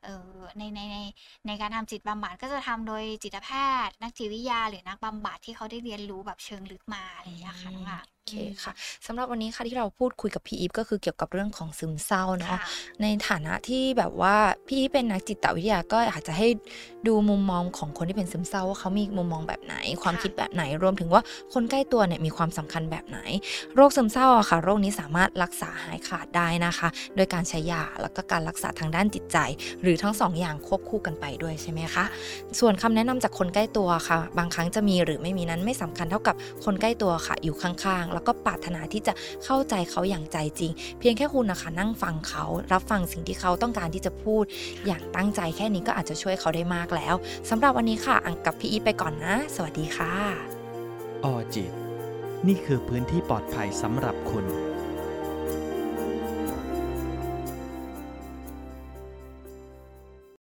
[0.04, 0.98] เอ่อในในใน
[1.48, 3.50] ในการทำจิตบำบัดก็จะทำโดยจิตแพ
[3.88, 7.74] ทย์ นักจิตวิทยาหรือนักบำบัดที่เขาได้เรียนรู้แบบเชิงลึกมาอะไรอือย่างเงี้ยค่ะ
[8.36, 8.74] น้องมหลักโอเคอืมค่ะ
[9.08, 12.60] สำหรับวันนี้ค่ะที่เราพูดคุยกับพี่อีฟก็คือเกี่ยวกับเรื่องของซึมเศร้าเนาะค่ะ
[13.02, 14.36] ในฐานะที่แบบว่า
[14.68, 16.48] พี่อีฟเป็นนักจิตวิทยาก็อยากจะให้
[17.08, 21.22] ดูมุมมองของคนที่เป็นซึมเศร้าว่าเขามีมุมมองแบบไหน ความค่ะคิดแบบไหนรวมถึงว่า
[21.54, 23.20] คนใกล้ตัวเนี่ยมีความสำคัญแบบไหน
[23.76, 29.38] โรคซึมเศร้าอะค่ะ โรคนี้สามารถรักษาหายขาดได้นะคะ โดยการใช้ยาแล้วก็การรักษาทางด้านจิตใจ
[29.82, 32.06] หรือทั้ง2อย่างควบคู่กันไปด้วยใช่ไหมคะ
[32.60, 39.14] ส่วนคำแนะนำจากคนใกล้ตัวค่ะ บางครั้งจะมีหรือไม่มีนั้นไม่สำคัญเท่ากับคนใกล้ตัวค่ะอยู่ข้างๆแล้วก็ปรารถนาที่จะ
[39.46, 44.44] เข้าใจเขาอย่างใจจริง เพียงแค่คุณนะคะนั่งฟังเขารับฟังสิ่งที่เขาต้องการที่จะพูด
[44.86, 47.16] อย่างตั้งใจแค่นี้ก็อาจจะช่วยเขาได้มากแล้ว
[47.50, 50.14] สำหรับวันนี้ค่ะอังกับพี่อีไปก่อนนะ สวัสดีค่ะ
[51.24, 51.72] ออจิต
[52.48, 54.69] นี่คือพื้นที่ปลอดภัยสำหรับคุณ